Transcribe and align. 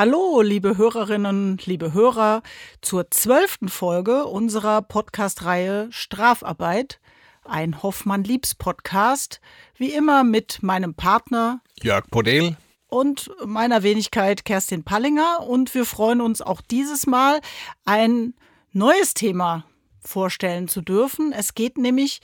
Hallo, 0.00 0.40
liebe 0.40 0.78
Hörerinnen, 0.78 1.58
liebe 1.66 1.92
Hörer, 1.92 2.42
zur 2.80 3.10
zwölften 3.10 3.68
Folge 3.68 4.24
unserer 4.24 4.80
Podcast-Reihe 4.80 5.88
Strafarbeit, 5.90 7.00
ein 7.44 7.82
Hoffmann-Liebs-Podcast, 7.82 9.42
wie 9.76 9.92
immer 9.92 10.24
mit 10.24 10.62
meinem 10.62 10.94
Partner 10.94 11.60
Jörg 11.82 12.08
Podel 12.10 12.56
und 12.88 13.30
meiner 13.44 13.82
Wenigkeit 13.82 14.46
Kerstin 14.46 14.84
Pallinger. 14.84 15.46
Und 15.46 15.74
wir 15.74 15.84
freuen 15.84 16.22
uns 16.22 16.40
auch 16.40 16.62
dieses 16.62 17.06
Mal, 17.06 17.42
ein 17.84 18.32
neues 18.72 19.12
Thema 19.12 19.66
vorstellen 20.00 20.66
zu 20.66 20.80
dürfen. 20.80 21.32
Es 21.32 21.52
geht 21.52 21.76
nämlich 21.76 22.22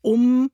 um 0.00 0.50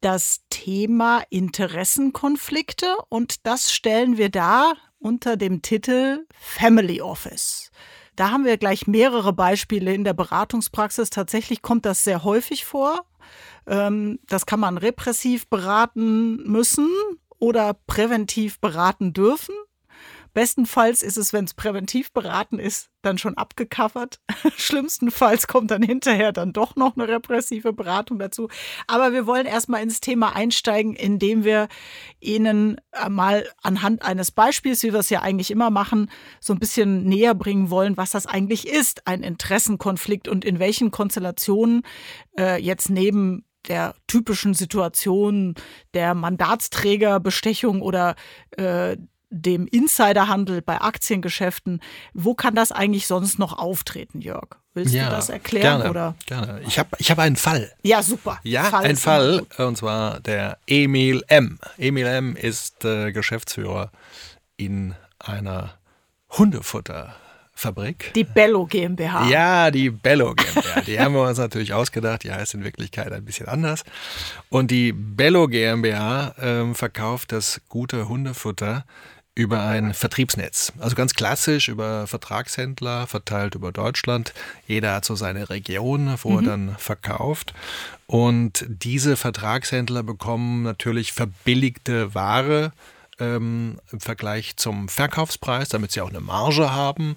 das 0.00 0.40
Thema 0.50 1.22
Interessenkonflikte 1.30 2.96
und 3.10 3.46
das 3.46 3.72
stellen 3.72 4.16
wir 4.16 4.28
da 4.28 4.72
unter 5.00 5.36
dem 5.36 5.62
Titel 5.62 6.26
Family 6.38 7.00
Office. 7.00 7.70
Da 8.16 8.30
haben 8.30 8.44
wir 8.44 8.58
gleich 8.58 8.86
mehrere 8.86 9.32
Beispiele 9.32 9.94
in 9.94 10.04
der 10.04 10.12
Beratungspraxis. 10.12 11.10
Tatsächlich 11.10 11.62
kommt 11.62 11.86
das 11.86 12.04
sehr 12.04 12.22
häufig 12.22 12.64
vor. 12.64 13.06
Ähm, 13.66 14.18
das 14.26 14.46
kann 14.46 14.60
man 14.60 14.78
repressiv 14.78 15.48
beraten 15.48 16.36
müssen 16.44 16.88
oder 17.38 17.74
präventiv 17.74 18.60
beraten 18.60 19.12
dürfen. 19.12 19.54
Bestenfalls 20.32 21.02
ist 21.02 21.16
es, 21.16 21.32
wenn 21.32 21.44
es 21.44 21.54
präventiv 21.54 22.12
beraten 22.12 22.58
ist, 22.58 22.88
dann 23.02 23.18
schon 23.18 23.36
abgecovert. 23.36 24.20
Schlimmstenfalls 24.56 25.48
kommt 25.48 25.70
dann 25.70 25.82
hinterher 25.82 26.32
dann 26.32 26.52
doch 26.52 26.76
noch 26.76 26.96
eine 26.96 27.08
repressive 27.08 27.72
Beratung 27.72 28.18
dazu. 28.18 28.48
Aber 28.86 29.12
wir 29.12 29.26
wollen 29.26 29.46
erstmal 29.46 29.82
ins 29.82 30.00
Thema 30.00 30.36
einsteigen, 30.36 30.94
indem 30.94 31.44
wir 31.44 31.68
Ihnen 32.20 32.80
mal 33.08 33.48
anhand 33.62 34.02
eines 34.02 34.30
Beispiels, 34.30 34.82
wie 34.82 34.92
wir 34.92 35.00
es 35.00 35.10
ja 35.10 35.22
eigentlich 35.22 35.50
immer 35.50 35.70
machen, 35.70 36.10
so 36.40 36.52
ein 36.52 36.58
bisschen 36.58 37.04
näher 37.04 37.34
bringen 37.34 37.70
wollen, 37.70 37.96
was 37.96 38.10
das 38.10 38.26
eigentlich 38.26 38.68
ist, 38.68 39.06
ein 39.06 39.22
Interessenkonflikt 39.22 40.28
und 40.28 40.44
in 40.44 40.58
welchen 40.58 40.90
Konstellationen 40.90 41.82
äh, 42.38 42.60
jetzt 42.62 42.90
neben 42.90 43.44
der 43.68 43.94
typischen 44.06 44.54
Situation 44.54 45.54
der 45.94 46.14
Mandatsträgerbestechung 46.14 47.82
oder 47.82 48.14
äh, 48.56 48.96
dem 49.30 49.66
Insiderhandel 49.66 50.60
bei 50.60 50.80
Aktiengeschäften. 50.80 51.80
Wo 52.12 52.34
kann 52.34 52.54
das 52.54 52.72
eigentlich 52.72 53.06
sonst 53.06 53.38
noch 53.38 53.56
auftreten, 53.56 54.20
Jörg? 54.20 54.48
Willst 54.74 54.94
ja, 54.94 55.06
du 55.06 55.10
das 55.10 55.28
erklären? 55.28 55.80
Gerne, 55.80 55.90
oder? 55.90 56.14
gerne. 56.26 56.60
Ich 56.66 56.78
habe 56.78 56.90
ich 56.98 57.10
hab 57.10 57.18
einen 57.18 57.36
Fall. 57.36 57.72
Ja, 57.82 58.02
super. 58.02 58.38
Ja, 58.44 58.64
Fall 58.64 58.84
ein 58.84 58.96
Fall, 58.96 59.46
und 59.58 59.78
zwar 59.78 60.20
der 60.20 60.58
Emil 60.66 61.24
M. 61.26 61.58
Emil 61.76 62.06
M. 62.06 62.36
ist 62.36 62.84
äh, 62.84 63.12
Geschäftsführer 63.12 63.90
in 64.56 64.94
einer 65.18 65.74
Hundefutter. 66.30 67.14
Fabrik. 67.52 68.14
Die 68.14 68.24
Bello 68.24 68.64
GmbH. 68.64 69.28
Ja, 69.28 69.70
die 69.70 69.90
Bello 69.90 70.34
GmbH. 70.34 70.80
Die 70.80 70.98
haben 70.98 71.12
wir 71.12 71.28
uns 71.28 71.36
natürlich 71.36 71.74
ausgedacht. 71.74 72.24
Die 72.24 72.32
heißt 72.32 72.54
in 72.54 72.64
Wirklichkeit 72.64 73.12
ein 73.12 73.22
bisschen 73.22 73.48
anders. 73.48 73.84
Und 74.48 74.70
die 74.70 74.92
Bello 74.92 75.46
GmbH 75.46 76.34
ähm, 76.40 76.74
verkauft 76.74 77.32
das 77.32 77.60
gute 77.68 78.08
Hundefutter 78.08 78.86
über 79.40 79.62
ein 79.62 79.94
Vertriebsnetz. 79.94 80.72
Also 80.78 80.94
ganz 80.94 81.14
klassisch 81.14 81.68
über 81.68 82.06
Vertragshändler, 82.06 83.06
verteilt 83.06 83.54
über 83.54 83.72
Deutschland. 83.72 84.34
Jeder 84.66 84.94
hat 84.94 85.06
so 85.06 85.14
seine 85.14 85.48
Region, 85.48 86.14
wo 86.22 86.30
mhm. 86.30 86.36
er 86.36 86.42
dann 86.42 86.76
verkauft. 86.78 87.54
Und 88.06 88.66
diese 88.68 89.16
Vertragshändler 89.16 90.02
bekommen 90.02 90.62
natürlich 90.62 91.12
verbilligte 91.12 92.14
Ware 92.14 92.72
ähm, 93.18 93.78
im 93.90 94.00
Vergleich 94.00 94.56
zum 94.56 94.88
Verkaufspreis, 94.88 95.70
damit 95.70 95.92
sie 95.92 96.02
auch 96.02 96.10
eine 96.10 96.20
Marge 96.20 96.72
haben 96.72 97.16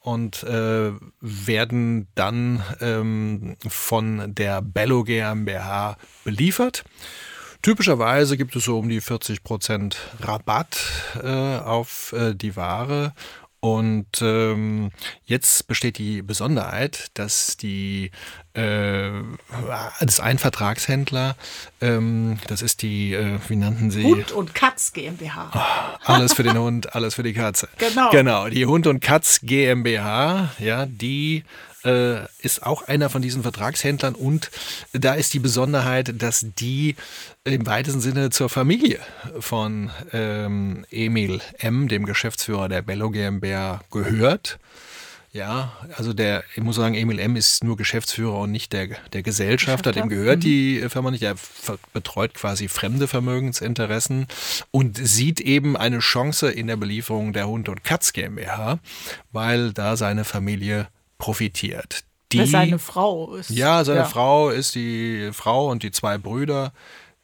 und 0.00 0.44
äh, 0.44 0.92
werden 1.20 2.06
dann 2.14 2.62
ähm, 2.80 3.56
von 3.66 4.32
der 4.32 4.62
Bello 4.62 5.02
GmbH 5.02 5.96
beliefert. 6.22 6.84
Typischerweise 7.64 8.36
gibt 8.36 8.54
es 8.56 8.64
so 8.64 8.78
um 8.78 8.90
die 8.90 9.00
40 9.00 9.42
Prozent 9.42 9.96
Rabatt 10.20 10.78
äh, 11.22 11.28
auf 11.28 12.12
äh, 12.12 12.34
die 12.34 12.56
Ware. 12.56 13.14
Und 13.60 14.20
ähm, 14.20 14.90
jetzt 15.24 15.66
besteht 15.66 15.96
die 15.96 16.20
Besonderheit, 16.20 17.06
dass 17.14 17.56
die 17.56 18.10
äh, 18.52 19.12
das 19.98 20.20
ein 20.20 20.36
Vertragshändler, 20.36 21.36
ähm, 21.80 22.36
das 22.48 22.60
ist 22.60 22.82
die, 22.82 23.14
äh, 23.14 23.38
wie 23.48 23.56
nannten 23.56 23.90
sie? 23.90 24.04
Hund 24.04 24.32
und 24.32 24.54
Katz 24.54 24.92
GmbH. 24.92 25.50
Oh, 25.54 25.98
alles 26.04 26.34
für 26.34 26.42
den 26.42 26.58
Hund, 26.58 26.94
alles 26.94 27.14
für 27.14 27.22
die 27.22 27.32
Katze. 27.32 27.70
Genau. 27.78 28.10
Genau, 28.10 28.48
die 28.50 28.66
Hund 28.66 28.86
und 28.86 29.00
Katz 29.00 29.40
GmbH, 29.42 30.50
ja, 30.58 30.84
die 30.84 31.44
äh, 31.84 32.24
ist 32.40 32.62
auch 32.62 32.82
einer 32.82 33.10
von 33.10 33.22
diesen 33.22 33.42
Vertragshändlern 33.42 34.14
und 34.14 34.50
da 34.92 35.14
ist 35.14 35.34
die 35.34 35.38
Besonderheit, 35.38 36.14
dass 36.22 36.46
die 36.58 36.96
im 37.44 37.66
weitesten 37.66 38.00
Sinne 38.00 38.30
zur 38.30 38.48
Familie 38.48 39.00
von 39.38 39.90
ähm, 40.12 40.84
Emil 40.90 41.40
M., 41.58 41.88
dem 41.88 42.06
Geschäftsführer 42.06 42.68
der 42.68 42.82
Bello 42.82 43.10
GmbH, 43.10 43.80
gehört. 43.90 44.58
Ja, 45.34 45.72
also 45.96 46.12
der, 46.12 46.44
ich 46.54 46.62
muss 46.62 46.76
sagen, 46.76 46.94
Emil 46.94 47.18
M. 47.18 47.34
ist 47.34 47.64
nur 47.64 47.76
Geschäftsführer 47.76 48.38
und 48.38 48.52
nicht 48.52 48.72
der, 48.72 48.90
der 49.12 49.24
Gesellschafter. 49.24 49.90
Dem 49.90 50.08
gehört 50.08 50.38
mhm. 50.38 50.42
die 50.42 50.84
Firma 50.88 51.10
nicht. 51.10 51.24
Er 51.24 51.34
betreut 51.92 52.34
quasi 52.34 52.68
fremde 52.68 53.08
Vermögensinteressen 53.08 54.28
und 54.70 54.96
sieht 54.96 55.40
eben 55.40 55.76
eine 55.76 55.98
Chance 55.98 56.52
in 56.52 56.68
der 56.68 56.76
Belieferung 56.76 57.32
der 57.32 57.48
Hund- 57.48 57.68
und 57.68 57.82
Katz 57.82 58.12
GmbH, 58.12 58.78
weil 59.32 59.72
da 59.72 59.96
seine 59.96 60.24
Familie 60.24 60.86
profitiert. 61.24 62.04
Die, 62.32 62.44
seine 62.44 62.78
Frau 62.78 63.36
ist. 63.36 63.48
Ja, 63.48 63.82
seine 63.82 64.00
ja. 64.00 64.04
Frau 64.04 64.50
ist 64.50 64.74
die 64.74 65.30
Frau 65.32 65.70
und 65.70 65.82
die 65.82 65.90
zwei 65.90 66.18
Brüder 66.18 66.74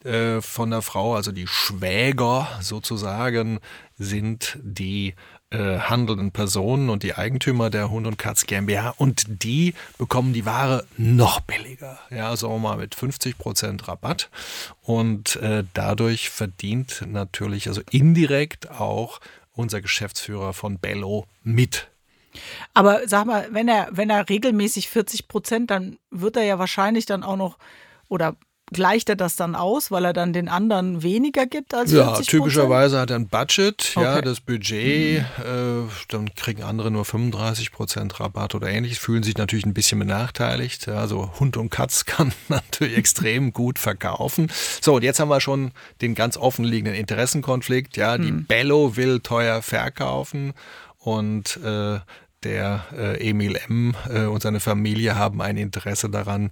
äh, 0.03 0.41
von 0.41 0.71
der 0.71 0.81
Frau, 0.81 1.13
also 1.13 1.31
die 1.31 1.45
Schwäger 1.45 2.47
sozusagen, 2.61 3.59
sind 3.99 4.57
die 4.63 5.13
äh, 5.51 5.77
handelnden 5.77 6.31
Personen 6.31 6.89
und 6.89 7.03
die 7.03 7.13
Eigentümer 7.13 7.69
der 7.69 7.91
Hund 7.91 8.07
und 8.07 8.17
Katz 8.17 8.47
GmbH 8.47 8.95
und 8.97 9.43
die 9.43 9.75
bekommen 9.99 10.33
die 10.33 10.47
Ware 10.47 10.87
noch 10.97 11.39
billiger. 11.41 11.99
Ja, 12.09 12.35
sagen 12.35 12.53
wir 12.53 12.59
mal 12.59 12.77
mit 12.77 12.95
50 12.95 13.37
Prozent 13.37 13.87
Rabatt 13.87 14.31
und 14.81 15.35
äh, 15.35 15.63
dadurch 15.75 16.31
verdient 16.31 17.03
natürlich 17.07 17.67
also 17.67 17.81
indirekt 17.91 18.71
auch 18.71 19.19
unser 19.53 19.79
Geschäftsführer 19.79 20.53
von 20.53 20.79
Bello 20.79 21.27
mit. 21.43 21.90
Aber 22.73 23.07
sag 23.07 23.25
mal, 23.25 23.47
wenn 23.51 23.67
er, 23.67 23.89
wenn 23.91 24.09
er 24.09 24.29
regelmäßig 24.29 24.89
40 24.89 25.27
Prozent, 25.27 25.71
dann 25.71 25.97
wird 26.09 26.37
er 26.37 26.43
ja 26.43 26.59
wahrscheinlich 26.59 27.05
dann 27.05 27.23
auch 27.23 27.37
noch 27.37 27.57
oder 28.09 28.35
gleicht 28.71 29.09
er 29.09 29.15
das 29.15 29.35
dann 29.35 29.55
aus, 29.55 29.91
weil 29.91 30.05
er 30.05 30.13
dann 30.13 30.33
den 30.33 30.47
anderen 30.47 31.03
weniger 31.03 31.45
gibt 31.45 31.73
als 31.73 31.91
40 31.91 32.17
Ja, 32.17 32.21
typischerweise 32.21 32.99
hat 32.99 33.09
er 33.09 33.17
ein 33.17 33.27
Budget, 33.27 33.93
okay. 33.95 34.03
ja, 34.03 34.21
das 34.21 34.39
Budget, 34.39 35.23
mhm. 35.37 35.43
äh, 35.43 35.89
dann 36.07 36.33
kriegen 36.35 36.63
andere 36.63 36.89
nur 36.89 37.03
35 37.03 37.71
Prozent 37.71 38.19
Rabatt 38.19 38.55
oder 38.55 38.69
ähnliches, 38.69 38.97
fühlen 38.97 39.23
sich 39.23 39.37
natürlich 39.37 39.65
ein 39.65 39.73
bisschen 39.73 39.99
benachteiligt. 39.99 40.87
Ja, 40.87 40.95
also 40.95 41.31
Hund 41.39 41.57
und 41.57 41.69
Katz 41.69 42.05
kann 42.05 42.33
natürlich 42.47 42.97
extrem 42.97 43.51
gut 43.51 43.77
verkaufen. 43.77 44.49
So, 44.81 44.95
und 44.95 45.03
jetzt 45.03 45.19
haben 45.19 45.29
wir 45.29 45.41
schon 45.41 45.71
den 46.01 46.15
ganz 46.15 46.37
offenliegenden 46.37 46.95
Interessenkonflikt. 46.95 47.97
Ja, 47.97 48.17
die 48.17 48.31
mhm. 48.31 48.45
Bello 48.45 48.95
will 48.95 49.19
teuer 49.19 49.61
verkaufen 49.61 50.53
und 50.97 51.57
äh, 51.57 51.99
der 52.43 52.85
äh, 52.93 53.29
Emil 53.29 53.55
M. 53.67 53.95
Äh, 54.09 54.25
und 54.25 54.41
seine 54.41 54.59
Familie 54.59 55.15
haben 55.15 55.41
ein 55.41 55.57
Interesse 55.57 56.09
daran, 56.09 56.51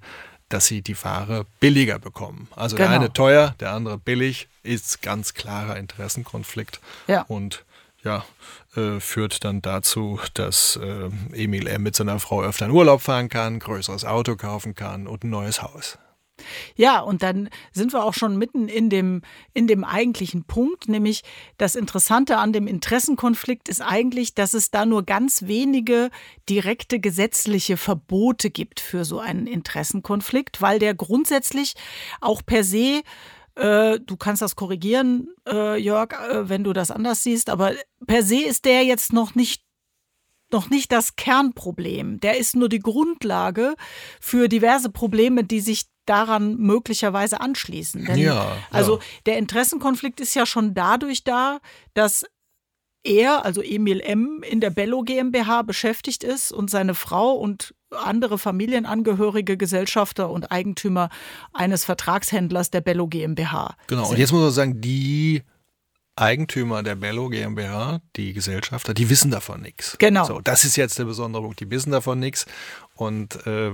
dass 0.50 0.66
sie 0.66 0.82
die 0.82 1.02
Ware 1.04 1.46
billiger 1.60 2.00
bekommen. 2.00 2.48
Also 2.56 2.76
genau. 2.76 2.90
der 2.90 3.00
eine 3.00 3.14
teuer, 3.14 3.56
der 3.60 3.72
andere 3.72 3.98
billig, 3.98 4.48
ist 4.64 5.02
ganz 5.02 5.34
klarer 5.34 5.78
Interessenkonflikt. 5.78 6.80
Ja. 7.08 7.22
Und 7.28 7.64
ja, 8.04 8.26
äh, 8.76 9.00
führt 9.00 9.44
dann 9.44 9.62
dazu, 9.62 10.20
dass 10.34 10.78
äh, 10.82 11.10
Emil 11.34 11.68
M. 11.68 11.84
mit 11.84 11.96
seiner 11.96 12.20
Frau 12.20 12.42
öfter 12.42 12.66
in 12.66 12.72
Urlaub 12.72 13.02
fahren 13.02 13.30
kann, 13.30 13.60
größeres 13.60 14.06
Auto 14.06 14.36
kaufen 14.36 14.76
kann 14.76 15.08
und 15.08 15.24
ein 15.24 15.30
neues 15.30 15.62
Haus. 15.62 15.98
Ja, 16.76 17.00
und 17.00 17.24
dann 17.24 17.50
sind 17.72 17.94
wir 17.94 18.04
auch 18.04 18.14
schon 18.14 18.38
mitten 18.38 18.68
in 18.68 18.90
dem, 18.90 19.22
in 19.54 19.68
dem 19.68 19.84
eigentlichen 19.84 20.44
Punkt, 20.44 20.88
nämlich 20.88 21.24
das 21.58 21.76
Interessante 21.76 22.38
an 22.38 22.54
dem 22.54 22.68
Interessenkonflikt 22.68 23.70
ist 23.70 23.82
eigentlich, 23.82 24.36
dass 24.36 24.54
es 24.54 24.72
da 24.72 24.86
nur 24.86 25.04
ganz 25.04 25.44
wenige 25.44 26.10
direkte 26.50 27.00
gesetzliche 27.00 27.78
Verbote 27.78 28.50
gibt 28.50 28.80
für 28.80 29.06
so 29.06 29.20
einen 29.20 29.48
Interessenkonflikt, 29.48 30.62
weil 30.62 30.80
der 30.80 30.94
grundsätzlich 30.94 31.76
auch 32.22 32.42
per 32.46 32.64
se 32.64 33.02
äh, 33.56 34.00
du 34.00 34.16
kannst 34.16 34.42
das 34.42 34.56
korrigieren, 34.56 35.28
äh, 35.48 35.78
Jörg, 35.78 36.14
äh, 36.14 36.48
wenn 36.48 36.64
du 36.64 36.74
das 36.74 36.92
anders 36.92 37.24
siehst, 37.24 37.50
aber 37.50 37.74
per 38.08 38.24
se 38.24 38.42
ist 38.42 38.66
der 38.66 38.84
jetzt 38.84 39.12
noch 39.12 39.36
nicht 39.36 39.64
noch 40.52 40.70
nicht 40.70 40.92
das 40.92 41.16
Kernproblem. 41.16 42.20
Der 42.22 42.38
ist 42.38 42.56
nur 42.56 42.70
die 42.70 42.80
Grundlage 42.80 43.76
für 44.20 44.48
diverse 44.48 44.90
Probleme, 44.90 45.44
die 45.44 45.60
sich 45.60 45.86
daran 46.10 46.58
möglicherweise 46.58 47.42
anschließen. 47.42 48.06
Denn, 48.06 48.18
ja, 48.18 48.58
also 48.72 49.00
der 49.26 49.38
Interessenkonflikt 49.38 50.20
ist 50.20 50.34
ja 50.36 50.46
schon 50.46 50.74
dadurch 50.74 51.24
da, 51.24 51.60
dass 51.94 52.26
er, 53.04 53.46
also 53.46 53.62
Emil 53.62 54.02
M., 54.02 54.44
in 54.48 54.60
der 54.60 54.72
Bello 54.72 55.04
GmbH 55.04 55.62
beschäftigt 55.62 56.24
ist 56.24 56.52
und 56.52 56.70
seine 56.70 56.96
Frau 56.96 57.34
und 57.34 57.74
andere 57.92 58.38
Familienangehörige, 58.38 59.58
Gesellschafter 59.58 60.30
und 60.30 60.52
Eigentümer 60.52 61.10
eines 61.54 61.86
Vertragshändlers 61.86 62.72
der 62.72 62.82
Bello 62.82 63.08
GmbH. 63.08 63.76
Genau, 63.88 64.04
sind. 64.04 64.14
und 64.14 64.20
jetzt 64.20 64.32
muss 64.32 64.42
man 64.42 64.52
sagen, 64.52 64.82
die 64.82 65.44
Eigentümer 66.20 66.84
der 66.84 66.96
Bello 66.96 67.30
GmbH, 67.30 68.02
die 68.16 68.34
Gesellschafter, 68.34 68.94
die 68.94 69.10
wissen 69.10 69.32
davon 69.32 69.62
nichts. 69.62 69.96
Genau. 70.00 70.26
So, 70.26 70.42
das 70.42 70.66
ist 70.66 70.76
jetzt 70.76 71.00
der 71.00 71.06
besondere 71.06 71.44
Punkt. 71.44 71.60
Die 71.62 71.72
wissen 71.72 71.92
davon 71.92 72.20
nichts. 72.20 72.46
Und 73.00 73.48
äh, 73.48 73.72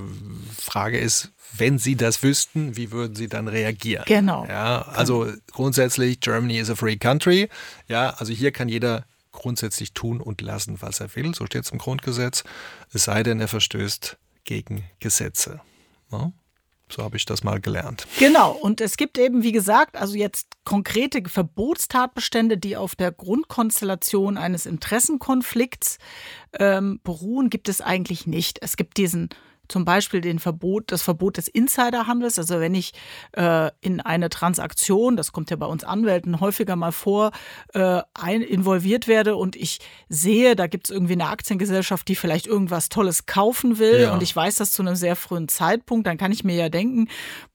Frage 0.55 0.99
ist, 0.99 1.31
wenn 1.57 1.79
sie 1.79 1.95
das 1.95 2.21
wüssten, 2.21 2.77
wie 2.77 2.91
würden 2.91 3.15
sie 3.15 3.27
dann 3.27 3.47
reagieren? 3.47 4.03
Genau. 4.05 4.45
Ja, 4.45 4.83
also 4.83 5.27
grundsätzlich, 5.51 6.19
Germany 6.19 6.59
is 6.59 6.69
a 6.69 6.75
free 6.75 6.97
country. 6.97 7.49
Ja, 7.87 8.11
also 8.11 8.31
hier 8.33 8.51
kann 8.51 8.69
jeder 8.69 9.03
grundsätzlich 9.31 9.93
tun 9.93 10.21
und 10.21 10.41
lassen, 10.41 10.79
was 10.79 10.99
er 10.99 11.15
will. 11.15 11.33
So 11.33 11.47
steht 11.47 11.63
es 11.63 11.71
im 11.71 11.79
Grundgesetz. 11.79 12.43
Es 12.93 13.05
sei 13.05 13.23
denn, 13.23 13.39
er 13.39 13.47
verstößt 13.47 14.15
gegen 14.43 14.83
Gesetze. 14.99 15.59
Ja? 16.11 16.31
So 16.89 17.03
habe 17.03 17.17
ich 17.17 17.25
das 17.25 17.43
mal 17.43 17.59
gelernt. 17.59 18.05
Genau. 18.19 18.51
Und 18.51 18.79
es 18.79 18.95
gibt 18.97 19.17
eben, 19.17 19.41
wie 19.41 19.51
gesagt, 19.51 19.97
also 19.97 20.15
jetzt 20.15 20.47
konkrete 20.65 21.27
Verbotstatbestände, 21.27 22.57
die 22.57 22.77
auf 22.77 22.95
der 22.95 23.11
Grundkonstellation 23.11 24.37
eines 24.37 24.65
Interessenkonflikts 24.65 25.97
ähm, 26.59 26.99
beruhen, 27.03 27.49
gibt 27.49 27.69
es 27.69 27.81
eigentlich 27.81 28.27
nicht. 28.27 28.59
Es 28.61 28.77
gibt 28.77 28.97
diesen 28.97 29.29
zum 29.67 29.85
Beispiel 29.85 30.21
den 30.21 30.39
Verbot, 30.39 30.91
das 30.91 31.01
Verbot 31.01 31.37
des 31.37 31.47
Insiderhandels. 31.47 32.37
Also 32.39 32.59
wenn 32.59 32.75
ich 32.75 32.93
äh, 33.33 33.69
in 33.81 34.01
eine 34.01 34.29
Transaktion, 34.29 35.15
das 35.17 35.31
kommt 35.31 35.49
ja 35.49 35.55
bei 35.57 35.65
uns 35.65 35.83
Anwälten 35.83 36.39
häufiger 36.39 36.75
mal 36.75 36.91
vor, 36.91 37.31
äh, 37.73 38.01
ein, 38.13 38.41
involviert 38.41 39.07
werde 39.07 39.35
und 39.35 39.55
ich 39.55 39.79
sehe, 40.09 40.55
da 40.55 40.67
gibt 40.67 40.87
es 40.87 40.91
irgendwie 40.91 41.13
eine 41.13 41.27
Aktiengesellschaft, 41.29 42.07
die 42.07 42.15
vielleicht 42.15 42.47
irgendwas 42.47 42.89
Tolles 42.89 43.25
kaufen 43.25 43.79
will 43.79 44.01
Ja. 44.01 44.13
und 44.13 44.21
ich 44.23 44.35
weiß 44.35 44.55
das 44.55 44.71
zu 44.71 44.81
einem 44.81 44.95
sehr 44.95 45.15
frühen 45.15 45.47
Zeitpunkt, 45.47 46.05
dann 46.07 46.17
kann 46.17 46.31
ich 46.31 46.43
mir 46.43 46.55
ja 46.55 46.69
denken, 46.69 47.07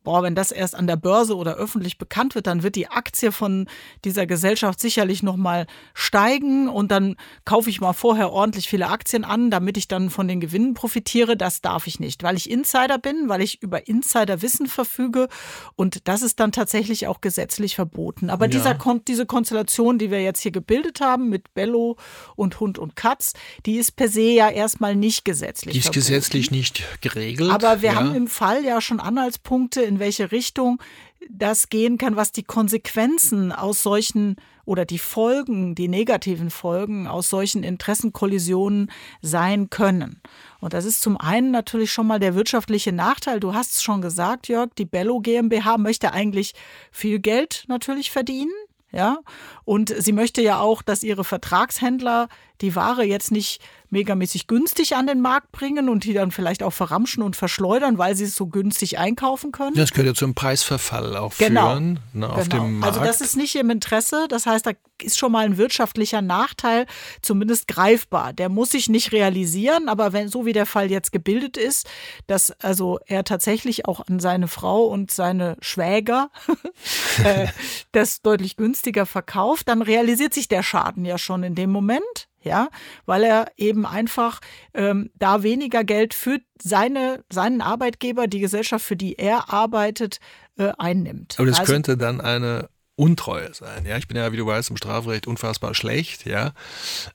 boah, 0.02 0.22
wenn 0.22 0.34
das 0.34 0.50
erst 0.50 0.74
an 0.74 0.86
der 0.86 0.96
Börse 0.96 1.36
oder 1.36 1.56
öffentlich 1.56 1.98
bekannt 1.98 2.34
wird, 2.34 2.46
dann 2.46 2.62
wird 2.62 2.74
die 2.74 2.88
Aktie 2.88 3.32
von 3.32 3.68
dieser 4.04 4.26
Gesellschaft 4.26 4.80
sicherlich 4.80 5.22
nochmal 5.22 5.66
steigen 5.94 6.68
und 6.68 6.90
dann 6.90 7.16
kaufe 7.44 7.68
ich 7.68 7.80
mal 7.80 7.92
vorher 7.92 8.32
ordentlich 8.32 8.68
viele 8.68 8.88
Aktien 8.88 9.24
an, 9.24 9.50
damit 9.50 9.76
ich 9.76 9.88
dann 9.88 10.08
von 10.10 10.26
den 10.26 10.40
Gewinnen 10.40 10.72
profitiere. 10.74 11.36
Das 11.36 11.60
darf 11.60 11.86
ich 11.86 11.99
nicht, 12.00 12.22
weil 12.22 12.36
ich 12.36 12.50
Insider 12.50 12.98
bin, 12.98 13.28
weil 13.28 13.42
ich 13.42 13.62
über 13.62 13.86
Insiderwissen 13.86 14.66
verfüge 14.66 15.28
und 15.76 16.08
das 16.08 16.22
ist 16.22 16.40
dann 16.40 16.50
tatsächlich 16.52 17.06
auch 17.06 17.20
gesetzlich 17.20 17.76
verboten. 17.76 18.30
Aber 18.30 18.46
Ja. 18.46 18.50
dieser 18.50 18.78
diese 19.06 19.26
Konstellation, 19.26 19.98
die 19.98 20.10
wir 20.10 20.22
jetzt 20.22 20.40
hier 20.40 20.50
gebildet 20.50 21.00
haben 21.00 21.28
mit 21.28 21.54
Bello 21.54 21.96
und 22.34 22.58
Hund 22.60 22.78
und 22.78 22.96
Katz, 22.96 23.34
die 23.66 23.76
ist 23.76 23.96
per 23.96 24.08
se 24.08 24.22
ja 24.22 24.48
erstmal 24.48 24.96
nicht 24.96 25.24
gesetzlich 25.24 25.72
Die 25.72 25.78
ist 25.78 25.84
verboten. 25.84 26.00
gesetzlich 26.06 26.50
nicht 26.50 26.82
geregelt. 27.02 27.50
Aber 27.50 27.82
wir 27.82 27.90
ja. 27.90 27.94
haben 27.96 28.14
im 28.14 28.26
Fall 28.26 28.64
ja 28.64 28.80
schon 28.80 28.98
Anhaltspunkte, 29.00 29.82
in 29.82 29.98
welche 29.98 30.32
Richtung 30.32 30.82
das 31.28 31.68
gehen 31.68 31.98
kann, 31.98 32.16
was 32.16 32.32
die 32.32 32.42
Konsequenzen 32.42 33.52
aus 33.52 33.82
solchen 33.82 34.36
oder 34.64 34.84
die 34.84 34.98
Folgen, 34.98 35.74
die 35.74 35.88
negativen 35.88 36.50
Folgen 36.50 37.06
aus 37.06 37.30
solchen 37.30 37.62
Interessenkollisionen 37.62 38.90
sein 39.22 39.70
können. 39.70 40.20
Und 40.60 40.74
das 40.74 40.84
ist 40.84 41.00
zum 41.00 41.16
einen 41.16 41.50
natürlich 41.50 41.92
schon 41.92 42.06
mal 42.06 42.20
der 42.20 42.34
wirtschaftliche 42.34 42.92
Nachteil. 42.92 43.40
Du 43.40 43.54
hast 43.54 43.76
es 43.76 43.82
schon 43.82 44.02
gesagt, 44.02 44.48
Jörg, 44.48 44.70
die 44.76 44.84
Bello 44.84 45.20
GmbH 45.20 45.78
möchte 45.78 46.12
eigentlich 46.12 46.54
viel 46.90 47.18
Geld 47.18 47.64
natürlich 47.68 48.10
verdienen. 48.10 48.52
Ja, 48.92 49.20
und 49.64 49.94
sie 49.96 50.12
möchte 50.12 50.42
ja 50.42 50.58
auch, 50.58 50.82
dass 50.82 51.04
ihre 51.04 51.22
Vertragshändler 51.22 52.28
die 52.60 52.74
Ware 52.74 53.04
jetzt 53.04 53.30
nicht 53.30 53.62
megamäßig 53.90 54.46
günstig 54.46 54.96
an 54.96 55.06
den 55.06 55.20
Markt 55.20 55.52
bringen 55.52 55.88
und 55.88 56.04
die 56.04 56.12
dann 56.12 56.30
vielleicht 56.30 56.62
auch 56.62 56.72
verramschen 56.72 57.22
und 57.22 57.36
verschleudern, 57.36 57.98
weil 57.98 58.14
sie 58.14 58.24
es 58.24 58.36
so 58.36 58.46
günstig 58.46 58.98
einkaufen 58.98 59.52
können. 59.52 59.74
Das 59.74 59.92
könnte 59.92 60.14
zum 60.14 60.34
Preisverfall 60.34 61.16
auch 61.16 61.36
Genau. 61.38 61.70
führen 61.70 62.00
ne, 62.12 62.28
auf 62.30 62.48
Genau. 62.48 62.64
dem 62.64 62.78
Markt. 62.78 62.96
Also 62.96 63.06
das 63.06 63.20
ist 63.20 63.36
nicht 63.36 63.54
im 63.56 63.70
Interesse. 63.70 64.26
Das 64.28 64.46
heißt, 64.46 64.66
da 64.66 64.72
ist 65.02 65.18
schon 65.18 65.32
mal 65.32 65.44
ein 65.44 65.56
wirtschaftlicher 65.56 66.22
Nachteil 66.22 66.86
zumindest 67.22 67.68
greifbar. 67.68 68.32
Der 68.32 68.48
muss 68.48 68.70
sich 68.70 68.88
nicht 68.88 69.12
realisieren, 69.12 69.88
aber 69.88 70.12
wenn 70.12 70.28
so 70.28 70.46
wie 70.46 70.52
der 70.52 70.66
Fall 70.66 70.90
jetzt 70.90 71.12
gebildet 71.12 71.56
ist, 71.56 71.88
dass 72.26 72.50
also 72.60 72.98
er 73.06 73.24
tatsächlich 73.24 73.86
auch 73.86 74.06
an 74.06 74.20
seine 74.20 74.48
Frau 74.48 74.84
und 74.84 75.10
seine 75.10 75.56
Schwäger 75.60 76.30
äh, 77.24 77.48
das 77.92 78.22
deutlich 78.22 78.56
günstiger 78.56 79.06
verkauft, 79.06 79.68
dann 79.68 79.82
realisiert 79.82 80.34
sich 80.34 80.48
der 80.48 80.62
Schaden 80.62 81.04
ja 81.04 81.18
schon 81.18 81.42
in 81.42 81.54
dem 81.54 81.70
Moment. 81.70 82.28
Ja, 82.42 82.70
weil 83.04 83.22
er 83.24 83.52
eben 83.58 83.84
einfach 83.84 84.40
ähm, 84.72 85.10
da 85.14 85.42
weniger 85.42 85.84
Geld 85.84 86.14
für 86.14 86.38
seine, 86.62 87.22
seinen 87.30 87.60
Arbeitgeber, 87.60 88.28
die 88.28 88.40
Gesellschaft, 88.40 88.84
für 88.84 88.96
die 88.96 89.18
er 89.18 89.52
arbeitet, 89.52 90.20
äh, 90.56 90.72
einnimmt. 90.78 91.34
Aber 91.38 91.46
das 91.48 91.58
Also- 91.60 91.72
könnte 91.72 91.96
dann 91.98 92.20
eine 92.22 92.70
Untreue 92.96 93.52
sein. 93.54 93.84
Ja, 93.86 93.96
ich 93.98 94.08
bin 94.08 94.16
ja, 94.16 94.32
wie 94.32 94.36
du 94.38 94.46
weißt, 94.46 94.70
im 94.70 94.76
Strafrecht 94.76 95.26
unfassbar 95.26 95.74
schlecht. 95.74 96.26
Ja, 96.26 96.52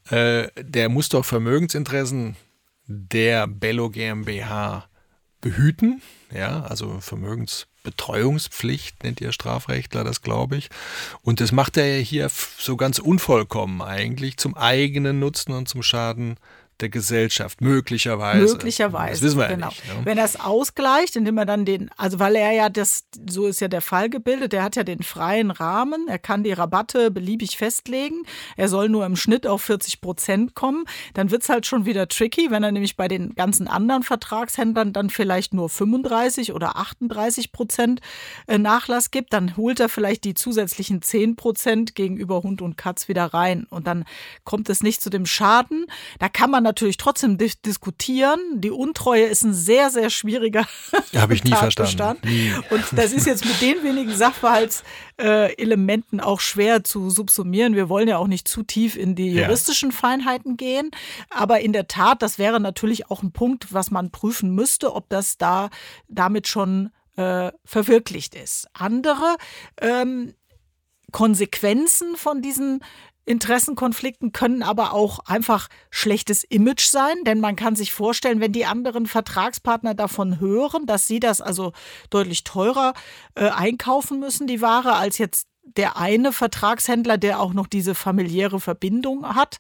äh, 0.10 0.48
der 0.60 0.90
muss 0.90 1.10
doch 1.10 1.26
Vermögensinteressen 1.26 2.36
der 2.88 3.48
Bello 3.48 3.90
GmbH 3.90 4.86
behüten. 5.42 6.02
Ja, 6.32 6.62
also 6.64 7.00
Vermögensbetreuungspflicht 7.86 9.04
nennt 9.04 9.22
ihr 9.22 9.32
Strafrechtler 9.32 10.04
das, 10.04 10.22
glaube 10.22 10.58
ich. 10.58 10.70
Und 11.22 11.40
das 11.40 11.52
macht 11.52 11.78
er 11.78 11.98
ja 11.98 12.04
hier 12.04 12.30
so 12.30 12.76
ganz 12.76 13.00
unvollkommen 13.00 13.82
eigentlich 13.82 14.38
zum 14.38 14.56
eigenen 14.56 15.20
Nutzen 15.20 15.52
und 15.52 15.70
zum 15.70 15.84
Schaden 15.84 16.38
der 16.82 16.90
Gesellschaft, 16.90 17.62
möglicherweise. 17.62 18.54
Möglicherweise. 18.54 19.14
Das 19.14 19.22
wissen 19.22 19.40
wir 19.40 19.48
genau. 19.48 19.68
ja 19.68 19.70
nicht. 19.70 19.88
Ne? 19.88 20.06
Wenn 20.06 20.18
er 20.18 20.26
es 20.26 20.40
ausgleicht, 20.40 21.16
indem 21.16 21.38
er 21.38 21.46
dann 21.46 21.64
den, 21.64 21.90
also 21.96 22.20
weil 22.20 22.36
er 22.36 22.52
ja 22.52 22.70
das, 22.70 23.06
so 23.30 23.48
ist 23.48 23.62
ja 23.62 23.70
der 23.70 23.82
Fall 23.82 24.10
gebildet, 24.10 24.52
der 24.52 24.64
hat 24.64 24.76
ja 24.76 24.84
den 24.84 25.02
freien 25.02 25.52
Rahmen, 25.52 26.08
er 26.08 26.20
kann 26.20 26.44
die 26.44 26.52
Rabatte 26.52 27.12
beliebig 27.12 27.58
festlegen, 27.58 28.24
er 28.58 28.68
soll 28.68 28.90
nur 28.90 29.06
im 29.06 29.16
Schnitt 29.16 29.48
auf 29.48 29.62
40 29.62 30.02
Prozent 30.02 30.54
kommen, 30.54 30.86
dann 31.14 31.32
wird 31.32 31.44
es 31.44 31.50
halt 31.50 31.66
schon 31.66 31.86
wieder 31.86 32.10
tricky, 32.10 32.52
wenn 32.52 32.64
er 32.64 32.74
nämlich 32.74 32.98
bei 32.98 33.08
den 33.08 33.36
ganzen 33.36 33.68
anderen 33.70 34.04
Vertragshändlern 34.04 34.92
dann 34.92 35.10
vielleicht 35.10 35.54
nur 35.54 35.70
35 35.70 36.52
oder 36.52 36.76
38 36.76 37.54
Prozent 37.54 38.02
äh, 38.48 38.58
Nachlass 38.58 39.12
gibt, 39.12 39.32
dann 39.32 39.56
holt 39.56 39.80
er 39.80 39.88
vielleicht 39.88 40.26
die 40.26 40.34
zusätzlichen 40.34 41.02
10 41.02 41.38
Prozent 41.38 41.96
gegenüber 41.96 42.44
Hund 42.44 42.62
und 42.62 42.76
Katz 42.76 43.08
wieder 43.08 43.26
rein 43.26 43.66
und 43.70 43.88
dann 43.88 44.04
kommt 44.44 44.70
es 44.70 44.84
nicht 44.84 45.02
zu 45.02 45.10
dem 45.10 45.26
Schaden. 45.26 45.86
Da 46.20 46.28
kann 46.28 46.52
man 46.52 46.65
natürlich 46.66 46.98
trotzdem 46.98 47.38
dis 47.38 47.62
diskutieren. 47.62 48.40
Die 48.60 48.72
Untreue 48.72 49.24
ist 49.24 49.44
ein 49.44 49.54
sehr, 49.54 49.90
sehr 49.90 50.10
schwieriger 50.10 50.68
Ja, 51.14 51.22
habe 51.22 51.34
ich 51.34 51.46
nie 51.46 51.56
verstanden. 51.56 52.20
Nie. 52.28 52.52
Und 52.70 52.84
das 52.92 53.14
ist 53.14 53.26
jetzt 53.26 53.46
mit 53.46 53.62
den 53.62 53.82
wenigen 53.84 54.14
Sachverhaltselementen 54.14 56.20
auch 56.20 56.42
schwer 56.42 56.84
zu 56.84 57.10
subsumieren. 57.10 57.74
Wir 57.76 57.88
wollen 57.88 58.10
ja 58.10 58.18
auch 58.18 58.28
nicht 58.28 58.50
zu 58.50 58.64
tief 58.64 58.98
in 58.98 59.16
die 59.16 59.32
Ja. 59.32 59.44
juristischen 59.44 59.94
Feinheiten 59.94 60.58
gehen. 60.58 60.92
Aber 61.30 61.62
in 61.62 61.72
der 61.72 61.88
Tat, 61.88 62.22
das 62.22 62.38
wäre 62.38 62.60
natürlich 62.60 63.10
auch 63.10 63.24
ein 63.24 63.32
Punkt, 63.32 63.74
was 63.74 63.92
man 63.92 64.12
prüfen 64.12 64.54
müsste, 64.54 64.94
ob 64.94 65.08
das 65.10 65.38
da 65.38 65.70
damit 66.10 66.48
schon 66.48 66.92
äh, 67.16 67.52
verwirklicht 67.64 68.36
ist. 68.36 68.68
Andere 68.74 69.38
ähm, 69.80 70.34
Konsequenzen 71.12 72.16
von 72.18 72.42
diesen 72.42 72.84
Interessenkonflikten 73.26 74.32
können 74.32 74.64
aber 74.64 74.94
auch 74.94 75.20
einfach 75.26 75.68
schlechtes 75.90 76.44
Image 76.44 76.86
sein, 76.86 77.16
denn 77.26 77.40
man 77.40 77.56
kann 77.56 77.76
sich 77.76 77.92
vorstellen, 77.92 78.40
wenn 78.40 78.52
die 78.52 78.66
anderen 78.66 79.08
Vertragspartner 79.08 79.96
davon 79.96 80.40
hören, 80.40 80.86
dass 80.86 81.08
sie 81.08 81.20
das 81.20 81.42
also 81.42 81.74
deutlich 82.10 82.44
teurer 82.44 82.94
äh, 83.36 83.50
einkaufen 83.50 84.20
müssen, 84.20 84.48
die 84.48 84.62
Ware, 84.62 84.94
als 84.94 85.18
jetzt 85.18 85.48
der 85.64 85.98
eine 85.98 86.32
Vertragshändler, 86.32 87.18
der 87.18 87.40
auch 87.40 87.54
noch 87.54 87.68
diese 87.68 87.96
familiäre 87.96 88.60
Verbindung 88.60 89.36
hat, 89.36 89.58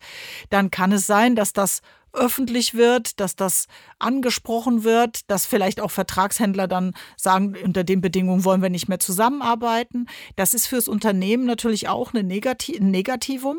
dann 0.49 0.69
kann 0.69 0.91
es 0.91 1.07
sein, 1.07 1.35
dass 1.35 1.51
das 1.51 1.81
öffentlich 2.15 2.73
wird, 2.73 3.19
dass 3.19 3.35
das 3.35 3.67
angesprochen 3.99 4.83
wird, 4.83 5.29
dass 5.29 5.45
vielleicht 5.45 5.79
auch 5.79 5.91
Vertragshändler 5.91 6.67
dann 6.67 6.93
sagen, 7.17 7.55
unter 7.63 7.83
den 7.83 8.01
Bedingungen 8.01 8.43
wollen 8.45 8.61
wir 8.61 8.69
nicht 8.69 8.87
mehr 8.87 8.99
zusammenarbeiten. 8.99 10.07
Das 10.35 10.53
ist 10.53 10.67
fürs 10.67 10.87
Unternehmen 10.87 11.45
natürlich 11.45 11.87
auch 11.87 12.13
eine 12.13 12.23
Negati 12.23 12.77
ein 12.77 12.91
Negativum, 12.91 13.57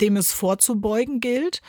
dem 0.00 0.16
es 0.16 0.32
vorzubeugen 0.32 1.20
gilt. 1.20 1.60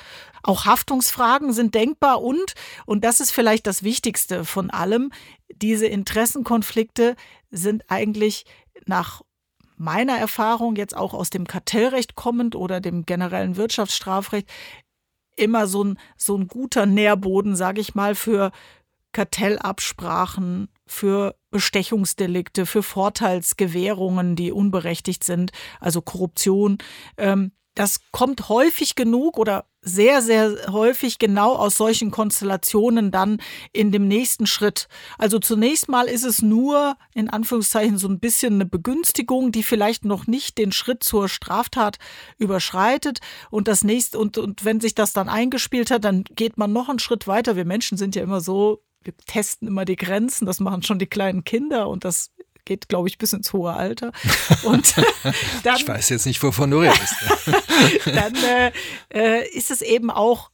Auch 0.44 0.66
Haftungsfragen 0.66 1.54
sind 1.54 1.76
denkbar 1.76 2.22
und, 2.22 2.54
und 2.86 3.04
das 3.04 3.20
ist 3.20 3.32
vielleicht 3.32 3.68
das 3.68 3.84
Wichtigste 3.84 4.46
von 4.46 4.70
allem, 4.70 5.12
diese 5.56 5.88
Interessenkonflikte 5.88 7.16
sind 7.52 7.84
eigentlich 7.88 8.46
nach 8.86 9.22
meiner 9.80 10.18
Erfahrung 10.18 10.76
jetzt 10.76 10.96
auch 10.96 11.14
aus 11.14 11.30
dem 11.30 11.48
Kartellrecht 11.48 12.16
kommend 12.16 12.56
oder 12.56 12.82
dem 12.82 13.06
generellen 13.06 13.56
Wirtschaftsstrafrecht 13.56 14.48
immer 15.40 15.68
so 15.68 15.84
ein, 15.84 16.00
so 16.18 16.38
ein 16.38 16.48
guter 16.48 16.86
Nährboden, 16.86 17.56
sage 17.56 17.82
ich 17.82 17.96
mal, 17.96 18.16
für 18.16 18.52
Kartellabsprachen, 19.12 20.70
für 20.86 21.36
Bestechungsdelikte, 21.52 22.66
für 22.66 22.84
Vorteilsgewährungen, 22.84 24.36
die 24.36 24.52
unberechtigt 24.52 25.24
sind, 25.24 25.52
also 25.80 26.02
Korruption. 26.02 26.78
Ähm, 27.18 27.52
das 27.76 28.02
kommt 28.12 28.50
häufig 28.50 28.96
genug 28.96 29.38
oder 29.38 29.66
sehr, 29.82 30.22
sehr 30.22 30.72
häufig 30.72 31.20
genau 31.20 31.56
aus 31.56 31.78
solchen 31.78 32.12
Konstellationen 32.12 33.12
dann 33.12 33.42
in 33.72 33.92
dem 33.92 34.08
nächsten 34.08 34.46
Schritt. 34.46 34.88
Also 35.18 35.40
zunächst 35.40 35.88
mal 35.88 36.08
ist 36.08 36.26
es 36.26 36.42
nur 36.42 36.98
in 37.14 37.30
Anführungszeichen 37.30 37.98
so 37.98 38.08
ein 38.08 38.20
bisschen 38.20 38.56
eine 38.56 38.66
Begünstigung, 38.66 39.52
die 39.52 39.64
vielleicht 39.64 40.04
noch 40.04 40.28
nicht 40.28 40.58
den 40.58 40.72
Schritt 40.72 41.04
zur 41.04 41.30
Straftat 41.30 41.98
überschreitet. 42.38 43.20
Und 43.50 43.68
das 43.68 43.84
nächste, 43.84 44.20
und, 44.20 44.38
und 44.38 44.66
wenn 44.66 44.82
sich 44.82 44.96
das 44.96 45.14
dann 45.14 45.30
eingespielt 45.30 45.92
hat, 45.92 46.04
dann 46.04 46.24
geht 46.24 46.58
man 46.58 46.74
noch 46.74 46.90
einen 46.90 47.00
Schritt 47.00 47.28
weiter. 47.28 47.56
Wir 47.56 47.66
Menschen 47.66 47.98
sind 47.98 48.16
ja 48.16 48.24
immer 48.24 48.42
so, 48.42 48.84
wir 49.02 49.16
testen 49.16 49.68
immer 49.68 49.86
die 49.86 49.96
Grenzen, 49.96 50.46
das 50.46 50.60
machen 50.60 50.84
schon 50.84 51.00
die 51.00 51.08
kleinen 51.08 51.46
Kinder 51.46 51.88
und 51.88 52.04
das 52.04 52.32
geht, 52.70 52.88
glaube 52.88 53.10
ich, 53.10 53.18
bis 53.18 53.34
ins 53.34 53.52
hohe 53.52 53.74
Alter. 53.74 54.12
Und 54.64 54.96
dann, 55.64 55.78
ich 55.78 55.88
weiß 55.88 56.10
jetzt 56.10 56.26
nicht, 56.26 56.42
wovon 56.42 56.72
du 56.72 56.80
redest. 56.80 57.16
dann 58.06 58.36
äh, 58.36 58.72
äh, 59.14 59.50
ist 59.50 59.72
es 59.72 59.82
eben 59.82 60.10
auch 60.12 60.52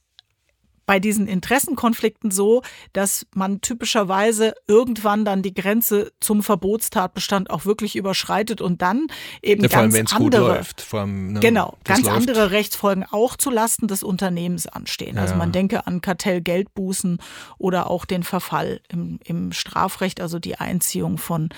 bei 0.86 1.00
diesen 1.00 1.26
Interessenkonflikten 1.26 2.30
so, 2.30 2.62
dass 2.92 3.26
man 3.34 3.60
typischerweise 3.60 4.54
irgendwann 4.66 5.24
dann 5.24 5.42
die 5.42 5.52
Grenze 5.52 6.12
zum 6.20 6.42
Verbotstatbestand 6.42 7.50
auch 7.50 7.66
wirklich 7.66 7.96
überschreitet 7.96 8.60
und 8.60 8.82
dann 8.82 9.08
eben 9.42 9.62
ja, 9.62 9.68
ganz 9.68 9.94
allem, 9.94 10.06
andere, 10.12 10.48
läuft, 10.48 10.94
allem, 10.94 11.32
ne, 11.34 11.40
genau, 11.40 11.76
ganz 11.84 12.06
läuft. 12.06 12.16
andere 12.16 12.50
Rechtsfolgen 12.52 13.04
auch 13.10 13.36
zu 13.36 13.50
Lasten 13.50 13.88
des 13.88 14.02
Unternehmens 14.02 14.66
anstehen. 14.66 15.18
Also 15.18 15.34
ja. 15.34 15.38
man 15.38 15.52
denke 15.52 15.86
an 15.86 16.00
Kartellgeldbußen 16.00 17.18
oder 17.58 17.90
auch 17.90 18.04
den 18.04 18.22
Verfall 18.22 18.80
im, 18.88 19.18
im 19.24 19.52
Strafrecht, 19.52 20.20
also 20.20 20.38
die 20.38 20.56
Einziehung 20.56 21.18
von 21.18 21.48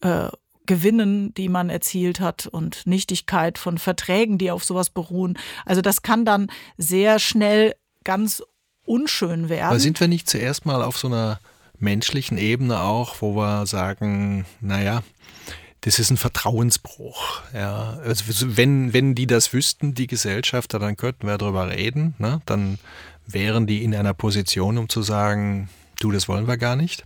äh, 0.00 0.28
Gewinnen, 0.68 1.32
die 1.34 1.48
man 1.48 1.70
erzielt 1.70 2.20
hat 2.20 2.46
und 2.46 2.86
Nichtigkeit 2.86 3.58
von 3.58 3.78
Verträgen, 3.78 4.38
die 4.38 4.50
auf 4.50 4.64
sowas 4.64 4.90
beruhen. 4.90 5.38
Also 5.64 5.80
das 5.80 6.02
kann 6.02 6.24
dann 6.24 6.48
sehr 6.76 7.18
schnell 7.18 7.74
ganz 8.04 8.42
unschön 8.88 9.48
werden. 9.48 9.68
Aber 9.68 9.80
sind 9.80 10.00
wir 10.00 10.08
nicht 10.08 10.28
zuerst 10.28 10.66
mal 10.66 10.82
auf 10.82 10.98
so 10.98 11.08
einer 11.08 11.38
menschlichen 11.78 12.38
Ebene 12.38 12.80
auch, 12.80 13.16
wo 13.20 13.36
wir 13.36 13.66
sagen, 13.66 14.46
naja, 14.60 15.02
das 15.82 15.98
ist 15.98 16.10
ein 16.10 16.16
Vertrauensbruch. 16.16 17.42
Ja. 17.54 17.98
Also 18.04 18.24
wenn, 18.56 18.92
wenn 18.92 19.14
die 19.14 19.26
das 19.26 19.52
wüssten, 19.52 19.94
die 19.94 20.06
Gesellschafter, 20.06 20.78
dann 20.78 20.96
könnten 20.96 21.26
wir 21.26 21.38
darüber 21.38 21.68
reden. 21.70 22.14
Ne? 22.18 22.40
Dann 22.46 22.78
wären 23.26 23.66
die 23.66 23.84
in 23.84 23.94
einer 23.94 24.14
Position, 24.14 24.78
um 24.78 24.88
zu 24.88 25.02
sagen, 25.02 25.68
du, 26.00 26.10
das 26.10 26.28
wollen 26.28 26.48
wir 26.48 26.56
gar 26.56 26.74
nicht. 26.74 27.04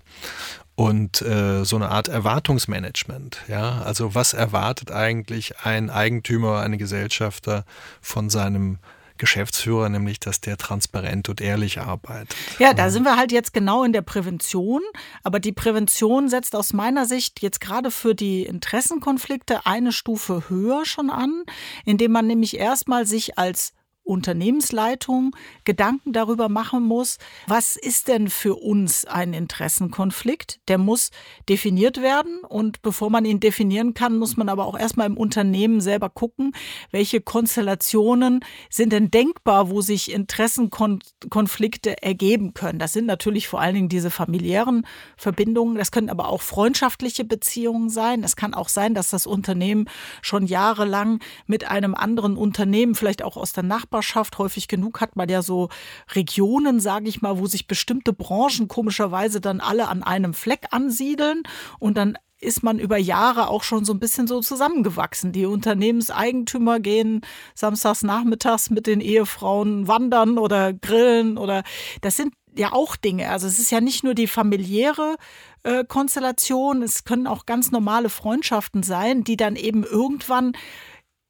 Und 0.75 1.21
äh, 1.21 1.65
so 1.65 1.77
eine 1.77 1.91
Art 1.91 2.09
Erwartungsmanagement. 2.09 3.43
Ja? 3.47 3.83
Also 3.83 4.15
was 4.15 4.33
erwartet 4.33 4.91
eigentlich 4.91 5.61
ein 5.61 5.91
Eigentümer, 5.91 6.61
eine 6.61 6.79
Gesellschafter 6.79 7.67
von 8.01 8.31
seinem 8.31 8.79
Geschäftsführer, 9.23 9.89
nämlich 9.89 10.19
dass 10.19 10.41
der 10.41 10.57
transparent 10.57 11.29
und 11.29 11.41
ehrlich 11.41 11.81
arbeitet. 11.81 12.35
Ja, 12.59 12.75
da 12.75 12.91
sind 12.91 13.05
wir 13.05 13.17
halt 13.17 13.31
jetzt 13.31 13.55
genau 13.55 13.85
in 13.85 13.93
der 13.93 14.03
Prävention. 14.03 14.83
Aber 15.23 15.39
die 15.39 15.53
Prävention 15.53 16.29
setzt 16.29 16.57
aus 16.57 16.73
meiner 16.73 17.07
Sicht 17.07 17.41
jetzt 17.41 17.61
gerade 17.61 17.93
für 17.93 18.17
die 18.17 18.43
Interessenkonflikte 18.43 19.65
eine 19.65 19.93
Stufe 19.93 20.49
höher 20.49 20.85
schon 20.85 21.09
an, 21.09 21.45
indem 21.85 22.11
man 22.11 22.27
nämlich 22.27 22.57
erstmal 22.57 23.07
sich 23.07 23.39
als 23.39 23.75
Unternehmensleitung 24.05 25.35
Gedanken 25.65 26.13
darüber 26.13 26.49
machen 26.49 26.83
muss, 26.83 27.19
was 27.47 27.77
ist 27.77 28.09
denn 28.09 28.29
für 28.29 28.57
uns 28.57 29.05
ein 29.05 29.33
Interessenkonflikt? 29.33 30.61
Der 30.69 30.79
muss 30.79 31.11
definiert 31.49 32.03
werden 32.03 32.41
und 32.41 32.83
bevor 32.83 33.11
man 33.11 33.25
ihn 33.25 33.41
definieren 33.41 33.95
kann, 33.95 34.19
muss 34.19 34.37
man 34.37 34.49
aber 34.49 34.67
auch 34.67 34.79
erstmal 34.79 35.07
im 35.07 35.17
Unternehmen 35.17 35.81
selber 35.81 36.11
gucken, 36.11 36.53
welche 36.91 37.21
Konstellationen 37.21 38.41
sind 38.71 38.93
denn 38.93 39.11
denkbar, 39.11 39.71
wo 39.71 39.81
sich 39.81 40.11
Interessenkonflikte 40.11 42.03
ergeben 42.03 42.55
können. 42.55 42.79
Das 42.79 42.93
sind 42.93 43.07
natürlich 43.07 43.47
vor 43.49 43.61
allen 43.61 43.75
Dingen 43.75 43.89
diese 43.89 44.11
familiären 44.11 44.87
Verbindungen, 45.17 45.77
das 45.77 45.93
können 45.93 46.11
aber 46.11 46.29
auch 46.29 46.43
freundschaftliche 46.43 47.25
Beziehungen 47.25 47.89
sein. 47.89 48.25
Es 48.25 48.37
kann 48.37 48.55
auch 48.55 48.69
sein, 48.69 48.95
dass 48.95 49.11
das 49.11 49.27
Unternehmen 49.27 49.87
schon 50.23 50.47
jahrelang 50.47 51.21
mit 51.47 51.71
einem 51.71 51.95
anderen 51.95 52.37
Unternehmen, 52.37 52.95
vielleicht 52.95 53.23
auch 53.23 53.37
aus 53.37 53.53
der 53.53 53.63
Nachbarschaft, 53.63 53.92
Nachbarschaft. 53.93 54.39
Häufig 54.39 54.69
genug 54.69 55.01
hat 55.01 55.17
man 55.17 55.29
ja 55.29 55.43
so 55.43 55.69
Regionen, 56.15 56.81
sage 56.81 57.09
ich 57.09 57.23
mal, 57.23 57.39
wo 57.39 57.47
sich 57.47 57.67
bestimmte 57.67 58.13
Branchen 58.13 58.69
komischerweise 58.69 59.41
dann 59.41 59.61
alle 59.61 59.89
an 59.89 60.03
einem 60.03 60.35
Fleck 60.35 60.67
ansiedeln 60.71 61.43
und 61.79 61.97
dann 61.97 62.17
ist 62.41 62.65
man 62.65 62.81
über 62.81 62.97
Jahre 62.97 63.49
auch 63.49 63.63
schon 63.63 63.85
so 63.85 63.93
ein 63.93 64.01
bisschen 64.01 64.27
so 64.27 64.41
zusammengewachsen. 64.41 65.31
Die 65.31 65.47
Unternehmenseigentümer 65.47 66.81
gehen 66.81 67.21
samstags 67.55 68.03
nachmittags 68.03 68.69
mit 68.69 68.89
den 68.89 69.01
Ehefrauen 69.01 69.87
wandern 69.87 70.39
oder 70.39 70.73
grillen 70.73 71.39
oder 71.39 71.63
das 72.01 72.17
sind 72.17 72.35
ja 72.57 72.73
auch 72.73 72.97
Dinge. 72.97 73.31
Also 73.31 73.47
es 73.47 73.61
ist 73.61 73.71
ja 73.71 73.81
nicht 73.81 74.03
nur 74.03 74.15
die 74.15 74.27
familiäre 74.27 75.17
äh, 75.63 75.85
Konstellation, 75.85 76.83
es 76.83 77.05
können 77.05 77.29
auch 77.29 77.47
ganz 77.47 77.71
normale 77.71 78.09
Freundschaften 78.09 78.83
sein, 78.83 79.23
die 79.23 79.37
dann 79.37 79.55
eben 79.55 79.85
irgendwann 79.85 80.53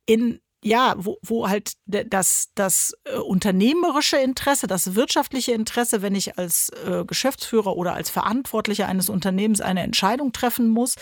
in 0.07 0.41
ja, 0.65 0.95
wo, 0.97 1.19
wo 1.23 1.49
halt 1.49 1.73
das, 1.87 2.51
das 2.55 2.95
äh, 3.05 3.17
unternehmerische 3.17 4.17
Interesse, 4.17 4.67
das 4.67 4.95
wirtschaftliche 4.95 5.53
Interesse, 5.53 6.03
wenn 6.03 6.15
ich 6.15 6.39
als 6.39 6.71
äh, 6.87 7.05
Geschäftsführer 7.05 7.77
oder 7.77 7.95
als 7.95 8.11
Verantwortlicher 8.11 8.87
eines 8.87 9.09
Unternehmens 9.09 9.61
eine 9.61 9.83
Entscheidung 9.83 10.33
treffen 10.33 10.69
muss, 10.69 10.95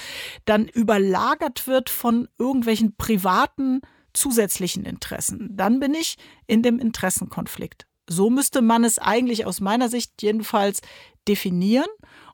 dann 0.47 0.67
überlagert 0.67 1.67
wird 1.67 1.91
von 1.91 2.29
irgendwelchen 2.39 2.97
privaten 2.97 3.83
zusätzlichen 4.15 4.85
Interessen. 4.85 5.51
Dann 5.53 5.79
bin 5.79 5.95
ich 5.95 6.17
in 6.47 6.63
dem 6.63 6.79
Interessenkonflikt. 6.79 7.87
So 8.09 8.31
müsste 8.31 8.63
man 8.63 8.83
es 8.83 8.99
eigentlich 8.99 9.47
aus 9.47 9.61
meiner 9.61 9.89
Sicht 9.89 10.23
jedenfalls 10.23 10.81
definieren. 11.29 11.87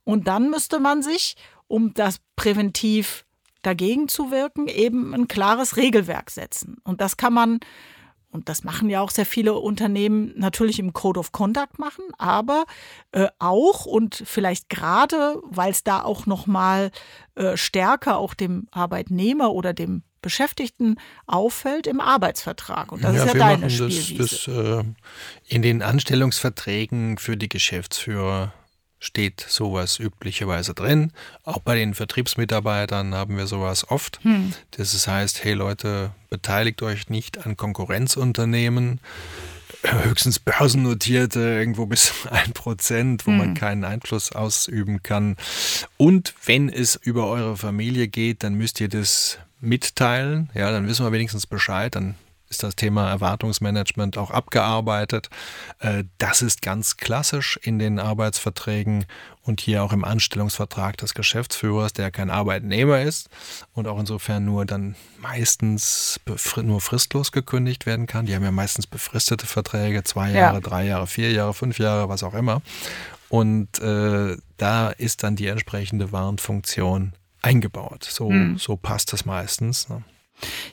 Und 0.05 0.29
dann 0.29 0.49
müsste 0.49 0.79
man 0.79 1.03
sich, 1.03 1.37
um 1.67 1.93
das 1.93 2.21
präventiv 2.37 3.26
dagegen 3.67 4.09
zu 4.09 4.31
wirken, 4.31 4.69
eben 4.69 5.15
ein 5.15 5.29
klares 5.29 5.77
Regelwerk 5.77 6.31
setzen. 6.31 6.77
Und 6.85 7.01
das 7.01 7.17
kann 7.17 7.33
man, 7.33 7.61
und 8.31 8.49
das 8.49 8.65
machen 8.65 8.89
ja 8.89 9.01
auch 9.01 9.11
sehr 9.11 9.27
viele 9.27 9.55
Unternehmen, 9.55 10.33
natürlich 10.37 10.79
im 10.79 10.93
Code 10.93 11.19
of 11.19 11.33
Conduct 11.33 11.79
machen, 11.79 12.05
aber 12.17 12.65
äh, 13.13 13.27
auch 13.39 13.85
und 13.85 14.23
vielleicht 14.25 14.69
gerade, 14.69 15.41
weil 15.45 15.73
es 15.73 15.83
da 15.83 16.03
auch 16.03 16.27
noch 16.27 16.47
mal 16.47 16.91
äh, 17.35 17.57
stärker 17.57 18.19
auch 18.19 18.35
dem 18.35 18.69
Arbeitnehmer 18.71 19.53
oder 19.53 19.75
dem 19.75 20.03
Beschäftigten 20.23 20.97
auffällt 21.27 21.87
im 21.87 22.01
Arbeitsvertrag. 22.01 22.91
Und 22.91 23.05
das 23.05 23.15
ja, 23.15 23.25
ist 23.25 23.35
ja 23.35 23.39
deine 23.39 23.71
Spielwiese. 23.71 24.15
Das, 24.15 24.45
das, 24.45 24.49
äh, 24.49 24.85
in 25.47 25.63
den 25.63 25.83
Anstellungsverträgen 25.83 27.19
für 27.19 27.37
die 27.37 27.49
Geschäftsführer 27.49 28.53
steht 28.99 29.45
sowas 29.49 29.99
üblicherweise 29.99 30.75
drin. 30.75 31.13
Auch 31.45 31.59
bei 31.59 31.77
den 31.77 31.95
Vertriebsmitarbeitern 31.95 33.15
haben 33.15 33.37
wir 33.37 33.47
sowas 33.47 33.89
oft. 33.91 34.21
Hm. 34.23 34.53
Das 34.73 35.07
heißt, 35.07 35.45
hey 35.45 35.53
Leute, 35.53 36.13
beteiligt 36.31 36.83
euch 36.83 37.09
nicht 37.09 37.47
an 37.47 37.57
Konkurrenzunternehmen, 37.57 39.01
höchstens 39.83 40.39
börsennotierte, 40.39 41.41
irgendwo 41.41 41.87
bis 41.87 42.13
ein 42.31 42.53
Prozent, 42.53 43.27
wo 43.27 43.31
hm. 43.31 43.39
man 43.39 43.55
keinen 43.55 43.85
Einfluss 43.85 44.33
ausüben 44.33 45.03
kann. 45.03 45.37
Und 45.97 46.35
wenn 46.45 46.69
es 46.69 46.97
über 46.97 47.29
eure 47.29 47.57
Familie 47.57 48.09
geht, 48.09 48.43
dann 48.43 48.55
müsst 48.55 48.81
ihr 48.81 48.89
das 48.89 49.39
mitteilen. 49.61 50.51
Ja, 50.55 50.71
dann 50.71 50.87
wissen 50.87 51.05
wir 51.05 51.13
wenigstens 51.13 51.47
Bescheid. 51.47 51.95
Dann 51.95 52.15
ist 52.49 52.63
das 52.63 52.77
Thema 52.77 53.11
Erwartungsmanagement 53.11 54.19
auch 54.19 54.31
abgearbeitet. 54.31 55.29
Äh, 55.81 56.05
das 56.19 56.43
ist 56.43 56.63
ganz 56.63 56.97
klassisch 56.97 57.59
in 57.63 57.79
den 57.79 57.99
Arbeitsverträgen 57.99 59.07
und 59.43 59.61
hier 59.61 59.83
auch 59.83 59.93
im 59.93 60.05
Anstellungsvertrag 60.05 60.97
des 60.97 61.15
Geschäftsführers, 61.15 61.93
der 61.93 62.11
kein 62.11 62.31
Arbeitnehmer 62.31 63.01
ist 63.01 63.29
und 63.73 63.87
auch 63.87 63.99
insofern 63.99 64.45
nur 64.45 64.67
dann 64.67 64.97
meistens 65.21 66.21
nur 66.63 66.81
fristlos 66.81 67.33
gekündigt 67.33 67.87
werden 67.87 68.07
kann. 68.07 68.27
Die 68.27 68.35
haben 68.35 68.45
ja 68.45 68.51
meistens 68.51 68.87
befristete 68.87 69.47
Verträge, 69.47 70.05
zwei 70.05 70.31
Jahre, 70.31 70.57
ja. 70.57 70.61
drei 70.61 70.87
Jahre, 70.87 71.07
vier 71.07 71.33
Jahre, 71.33 71.55
fünf 71.55 71.79
Jahre, 71.79 72.09
was 72.09 72.23
auch 72.23 72.35
immer. 72.35 72.63
Und 73.29 73.81
äh, 73.81 74.37
da 74.57 74.91
ist 74.91 75.23
dann 75.23 75.37
die 75.37 75.49
entsprechende 75.49 76.13
Warnfunktion 76.13 77.13
eingebaut. 77.43 78.05
So, 78.05 78.31
hm. 78.31 78.59
so 78.59 78.77
passt 78.77 79.13
das 79.13 79.25
meistens. 79.25 79.89
Ne? 79.89 80.03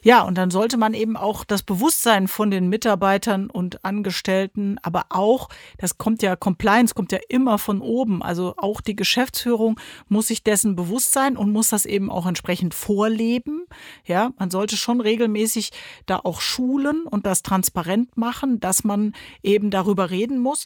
Ja, 0.01 0.21
und 0.23 0.37
dann 0.37 0.51
sollte 0.51 0.77
man 0.77 0.93
eben 0.93 1.15
auch 1.15 1.43
das 1.43 1.63
Bewusstsein 1.63 2.27
von 2.27 2.51
den 2.51 2.67
Mitarbeitern 2.67 3.49
und 3.49 3.85
Angestellten, 3.85 4.77
aber 4.81 5.05
auch, 5.09 5.49
das 5.77 5.97
kommt 5.97 6.21
ja, 6.21 6.35
Compliance 6.35 6.93
kommt 6.93 7.11
ja 7.11 7.19
immer 7.29 7.57
von 7.57 7.81
oben. 7.81 8.21
Also 8.21 8.55
auch 8.57 8.81
die 8.81 8.95
Geschäftsführung 8.95 9.79
muss 10.07 10.27
sich 10.27 10.43
dessen 10.43 10.75
bewusst 10.75 11.13
sein 11.13 11.37
und 11.37 11.51
muss 11.51 11.69
das 11.69 11.85
eben 11.85 12.11
auch 12.11 12.25
entsprechend 12.25 12.73
vorleben. 12.73 13.65
Ja, 14.05 14.31
man 14.37 14.51
sollte 14.51 14.77
schon 14.77 15.01
regelmäßig 15.01 15.71
da 16.05 16.19
auch 16.23 16.41
schulen 16.41 17.03
und 17.03 17.25
das 17.25 17.43
transparent 17.43 18.17
machen, 18.17 18.59
dass 18.59 18.83
man 18.83 19.13
eben 19.41 19.69
darüber 19.69 20.09
reden 20.09 20.39
muss. 20.39 20.65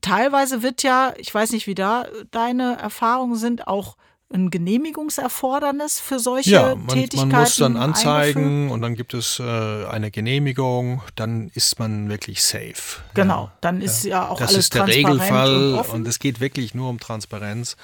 Teilweise 0.00 0.62
wird 0.62 0.82
ja, 0.82 1.14
ich 1.16 1.34
weiß 1.34 1.52
nicht, 1.52 1.66
wie 1.66 1.74
da 1.74 2.06
deine 2.30 2.76
Erfahrungen 2.76 3.36
sind, 3.36 3.66
auch 3.66 3.96
ein 4.32 4.50
Genehmigungserfordernis 4.50 6.00
für 6.00 6.18
solche 6.18 6.50
ja, 6.50 6.74
man, 6.74 6.88
Tätigkeiten? 6.88 7.28
man 7.30 7.40
muss 7.40 7.56
dann 7.56 7.76
Eingeführt? 7.76 8.06
anzeigen 8.06 8.70
und 8.70 8.82
dann 8.82 8.94
gibt 8.96 9.14
es 9.14 9.38
äh, 9.38 9.86
eine 9.86 10.10
Genehmigung, 10.10 11.00
dann 11.14 11.50
ist 11.54 11.78
man 11.78 12.08
wirklich 12.08 12.42
safe. 12.42 13.00
Genau, 13.14 13.44
Ja. 13.44 13.52
dann 13.60 13.80
ist 13.80 14.04
ja, 14.04 14.28
auch 14.28 14.38
Das 14.38 14.48
alles 14.50 14.64
ist 14.66 14.74
der 14.74 14.88
Regelfall 14.88 15.74
und 15.92 16.08
es 16.08 16.18
geht 16.18 16.40
wirklich 16.40 16.74
nur 16.74 16.88
um 16.90 16.98
Transparenz. 16.98 17.76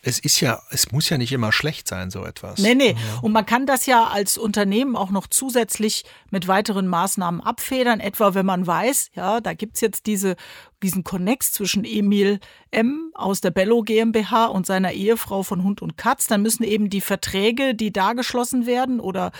Es 0.00 0.20
ist 0.20 0.40
ja, 0.40 0.62
es 0.70 0.92
muss 0.92 1.08
ja 1.08 1.18
nicht 1.18 1.32
immer 1.32 1.50
schlecht 1.50 1.88
sein, 1.88 2.10
so 2.10 2.24
etwas. 2.24 2.60
Nee, 2.60 2.76
nee. 2.76 2.94
Und 3.20 3.32
man 3.32 3.44
kann 3.44 3.66
das 3.66 3.86
ja 3.86 4.04
als 4.04 4.38
Unternehmen 4.38 4.94
auch 4.94 5.10
noch 5.10 5.26
zusätzlich 5.26 6.04
mit 6.30 6.46
weiteren 6.46 6.86
Maßnahmen 6.86 7.40
abfedern. 7.40 7.98
Etwa 7.98 8.34
wenn 8.34 8.46
man 8.46 8.66
weiß, 8.66 9.10
ja, 9.14 9.40
da 9.40 9.52
gibt's 9.54 9.80
jetzt 9.80 10.06
diese, 10.06 10.36
diesen 10.82 11.04
Connex 11.04 11.52
zwischen 11.52 11.84
Emil 11.84 12.38
M. 12.70 13.10
aus 13.14 13.40
der 13.40 13.50
Bello 13.50 13.82
GmbH 13.82 14.46
und 14.46 14.66
seiner 14.66 14.92
Ehefrau 14.92 15.42
von 15.42 15.64
Hund 15.64 15.82
und 15.82 15.96
Katz. 15.96 16.26
Dann 16.26 16.42
müssen 16.42 16.62
eben 16.62 16.88
die 16.90 17.00
Verträge, 17.00 17.74
die 17.74 17.92
da 17.92 18.12
geschlossen 18.12 18.66
werden 18.66 19.00
oder 19.00 19.32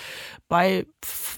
bei 0.49 0.87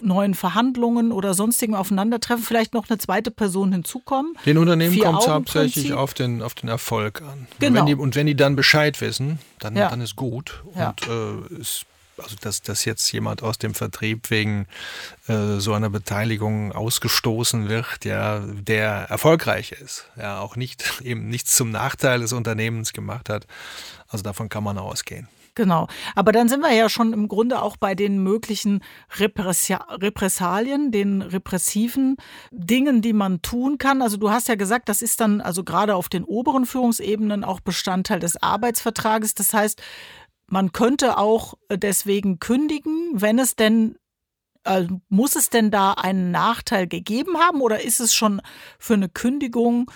neuen 0.00 0.35
Verhandlungen 0.35 1.12
oder 1.12 1.35
sonstigem 1.35 1.75
Aufeinandertreffen 1.75 2.45
vielleicht 2.45 2.73
noch 2.75 2.88
eine 2.88 2.99
zweite 2.99 3.30
Person 3.30 3.73
hinzukommen. 3.73 4.35
Den 4.47 4.59
Unternehmen 4.59 4.99
kommt 4.99 5.21
es 5.23 5.28
hauptsächlich 5.28 5.92
auf 5.92 6.14
den, 6.14 6.42
auf 6.42 6.54
den 6.54 6.69
Erfolg 6.69 7.21
an. 7.23 7.40
Und 7.40 7.61
Genau. 7.61 7.80
wenn 7.80 7.87
die, 7.87 7.95
und 7.95 8.16
wenn 8.16 8.26
die 8.26 8.37
dann 8.37 8.57
Bescheid 8.57 9.00
wissen, 9.00 9.38
dann, 9.59 9.76
Ja. 9.76 9.88
dann 9.90 10.00
ist 10.00 10.16
gut. 10.16 10.62
Ja. 10.76 10.90
Und 10.90 11.09
äh, 11.09 11.61
ist, 11.61 11.85
also 12.23 12.37
dass, 12.41 12.62
dass 12.62 12.85
jetzt 12.85 13.11
jemand 13.12 13.43
aus 13.43 13.59
dem 13.59 13.75
Vertrieb 13.75 14.31
wegen 14.31 14.67
äh, 15.29 15.59
so 15.59 15.73
einer 15.75 15.91
Beteiligung 15.91 16.73
ausgestoßen 16.73 17.69
wird, 17.69 18.05
ja, 18.05 18.41
der 18.41 19.07
erfolgreich 19.09 19.73
ist, 19.73 20.07
ja, 20.17 20.41
auch 20.41 20.57
nicht 20.57 21.00
eben 21.05 21.29
nichts 21.29 21.57
zum 21.57 21.71
Nachteil 21.71 22.21
des 22.21 22.33
Unternehmens 22.33 22.93
gemacht 22.93 23.29
hat. 23.29 23.47
Also 24.09 24.23
davon 24.23 24.49
kann 24.49 24.65
man 24.65 24.79
ausgehen. 24.79 25.29
Genau. 25.55 25.89
Aber 26.15 26.33
dann 26.33 26.49
sind 26.49 26.61
wir 26.61 26.73
ja 26.73 26.89
schon 26.89 27.12
im 27.12 27.29
Grunde 27.29 27.61
auch 27.61 27.77
bei 27.77 27.95
den 27.95 28.23
möglichen 28.23 28.83
Repressalien, 29.19 30.93
den 30.93 31.23
repressiven 31.23 32.17
Dingen, 32.50 33.03
die 33.03 33.12
man 33.12 33.43
tun 33.43 33.77
kann. 33.77 34.00
Also 34.00 34.17
du 34.17 34.31
hast 34.31 34.49
ja 34.49 34.55
gesagt, 34.55 34.89
das 34.89 35.03
ist 35.03 35.21
dann 35.21 35.41
also 35.41 35.65
gerade 35.65 35.97
auf 35.97 36.09
den 36.09 36.25
oberen 36.25 36.67
Führungsebenen 36.67 37.45
auch 37.45 37.61
Bestandteil 37.61 38.21
des 38.21 38.41
Arbeitsvertrages. 38.43 39.35
Das 39.35 39.53
heißt, 39.53 39.83
man 40.50 40.73
könnte 40.73 41.16
auch 41.16 41.54
deswegen 41.71 42.38
kündigen, 42.38 43.11
wenn 43.12 43.38
es 43.38 43.57
denn 43.57 43.97
äh, 44.64 44.87
muss 45.09 45.37
es 45.37 45.49
denn 45.49 45.71
da 45.71 45.92
einen 45.92 46.30
Nachteil 46.30 46.87
gegeben 46.87 47.38
haben 47.38 47.61
oder 47.62 47.83
ist 47.83 48.00
es 48.00 48.14
schon 48.14 48.42
für 48.78 48.95
eine 48.95 49.09
Kündigung 49.09 49.90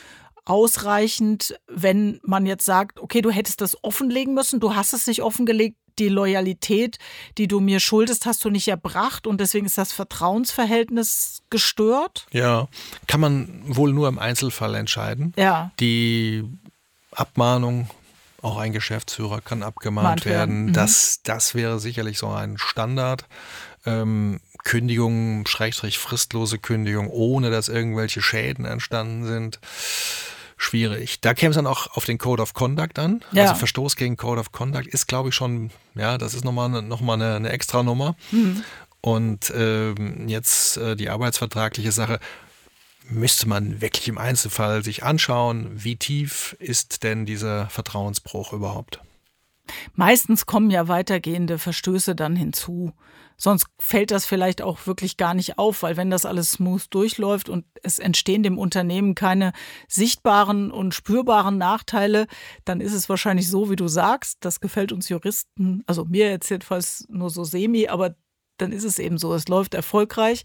ausreichend, 0.46 1.58
wenn 1.66 2.20
man 2.23 2.46
jetzt 2.46 2.64
sagt, 2.64 3.00
okay, 3.00 3.20
du 3.20 3.30
hättest 3.30 3.61
das 3.61 3.82
offenlegen 3.82 4.34
müssen, 4.34 4.61
du 4.61 4.75
hast 4.75 4.92
es 4.92 5.06
nicht 5.06 5.23
offengelegt, 5.23 5.76
die 5.99 6.08
Loyalität, 6.08 6.99
die 7.38 7.46
du 7.46 7.61
mir 7.61 7.80
schuldest, 7.80 8.26
hast 8.26 8.44
du 8.44 8.50
nicht 8.50 8.68
erbracht 8.68 9.26
und 9.26 9.40
deswegen 9.40 9.66
ist 9.66 9.78
das 9.78 9.92
Vertrauensverhältnis 9.92 11.42
gestört? 11.50 12.26
Ja, 12.32 12.68
kann 13.06 13.20
man 13.20 13.62
wohl 13.64 13.92
nur 13.92 14.08
im 14.08 14.18
Einzelfall 14.18 14.75
entscheiden. 14.75 15.32
Ja. 15.37 15.70
Die 15.78 16.44
Abmahnung, 17.12 17.88
auch 18.44 18.58
ein 18.58 18.72
Geschäftsführer 18.72 19.40
kann 19.40 19.62
abgemahnt 19.62 20.04
Mahnt 20.04 20.24
werden, 20.26 20.36
werden. 20.36 20.66
mhm. 20.66 20.72
Das, 20.72 21.20
das 21.22 21.54
wäre 21.54 21.80
sicherlich 21.80 22.18
so 22.18 22.28
ein 22.28 22.58
Standard. 22.58 23.26
Ähm, 23.86 24.40
Kündigung, 24.64 25.46
Schrägstrich 25.46 25.98
fristlose 25.98 26.58
Kündigung, 26.58 27.08
ohne 27.08 27.50
dass 27.50 27.68
irgendwelche 27.68 28.22
Schäden 28.22 28.64
entstanden 28.64 29.26
sind. 29.26 29.60
Schwierig. 30.56 31.20
Da 31.20 31.34
käme 31.34 31.50
es 31.50 31.56
dann 31.56 31.66
auch 31.66 31.96
auf 31.96 32.04
den 32.04 32.16
Code 32.16 32.42
of 32.42 32.54
Conduct 32.54 32.98
an. 32.98 33.22
Ja. 33.32 33.42
Also 33.42 33.56
Verstoß 33.56 33.96
gegen 33.96 34.16
Code 34.16 34.40
of 34.40 34.52
Conduct 34.52 34.86
ist, 34.86 35.06
glaube 35.06 35.28
ich, 35.30 35.34
schon, 35.34 35.70
ja, 35.94 36.16
das 36.16 36.32
ist 36.32 36.44
nochmal 36.44 36.68
eine, 36.68 36.82
noch 36.82 37.00
mal 37.00 37.14
eine, 37.14 37.34
eine 37.34 37.50
extra 37.50 37.82
Nummer. 37.82 38.16
Mhm. 38.30 38.62
Und 39.00 39.52
ähm, 39.54 40.28
jetzt 40.28 40.78
äh, 40.78 40.96
die 40.96 41.10
arbeitsvertragliche 41.10 41.92
Sache 41.92 42.20
müsste 43.08 43.49
man 43.49 43.80
wirklich 43.80 44.08
im 44.08 44.19
Einzelfall 44.19 44.82
sich 44.82 45.02
anschauen, 45.04 45.71
wie 45.75 45.97
tief 45.97 46.56
ist 46.58 47.02
denn 47.02 47.26
dieser 47.26 47.69
Vertrauensbruch 47.69 48.52
überhaupt. 48.52 49.00
Meistens 49.95 50.47
kommen 50.47 50.71
ja 50.71 50.88
weitergehende 50.88 51.58
Verstöße 51.58 52.14
dann 52.14 52.36
hinzu. 52.36 52.93
Sonst 53.36 53.67
fällt 53.78 54.10
das 54.10 54.26
vielleicht 54.26 54.62
auch 54.62 54.86
wirklich 54.86 55.17
gar 55.17 55.34
nicht 55.34 55.58
auf, 55.58 55.82
weil 55.82 55.97
wenn 55.97 56.10
das 56.10 56.25
alles 56.25 56.52
smooth 56.52 56.86
durchläuft 56.90 57.49
und 57.49 57.64
es 57.82 57.99
entstehen 57.99 58.45
dem 58.45 58.58
Unternehmen 58.58 59.14
keine 59.14 59.52
sichtbaren 59.88 60.71
und 60.71 60.95
spürbaren 60.95 61.58
Nachteile, 61.58 62.26
dann 62.64 62.80
ist 62.80 62.93
es 62.93 63.08
wahrscheinlich 63.08 63.49
so, 63.49 63.71
wie 63.71 63.76
du 63.76 63.88
sagst. 63.88 64.38
Das 64.45 64.60
gefällt 64.60 64.93
uns 64.93 65.08
Juristen, 65.08 65.82
also 65.86 66.04
mir 66.04 66.30
jetzt 66.30 66.49
jedenfalls 66.49 67.06
nur 67.08 67.30
so 67.30 67.43
semi, 67.43 67.88
aber 67.88 68.14
dann 68.56 68.71
ist 68.71 68.84
es 68.84 69.00
eben 69.00 69.19
so. 69.19 69.34
Es 69.34 69.49
läuft 69.49 69.75
erfolgreich. 69.75 70.45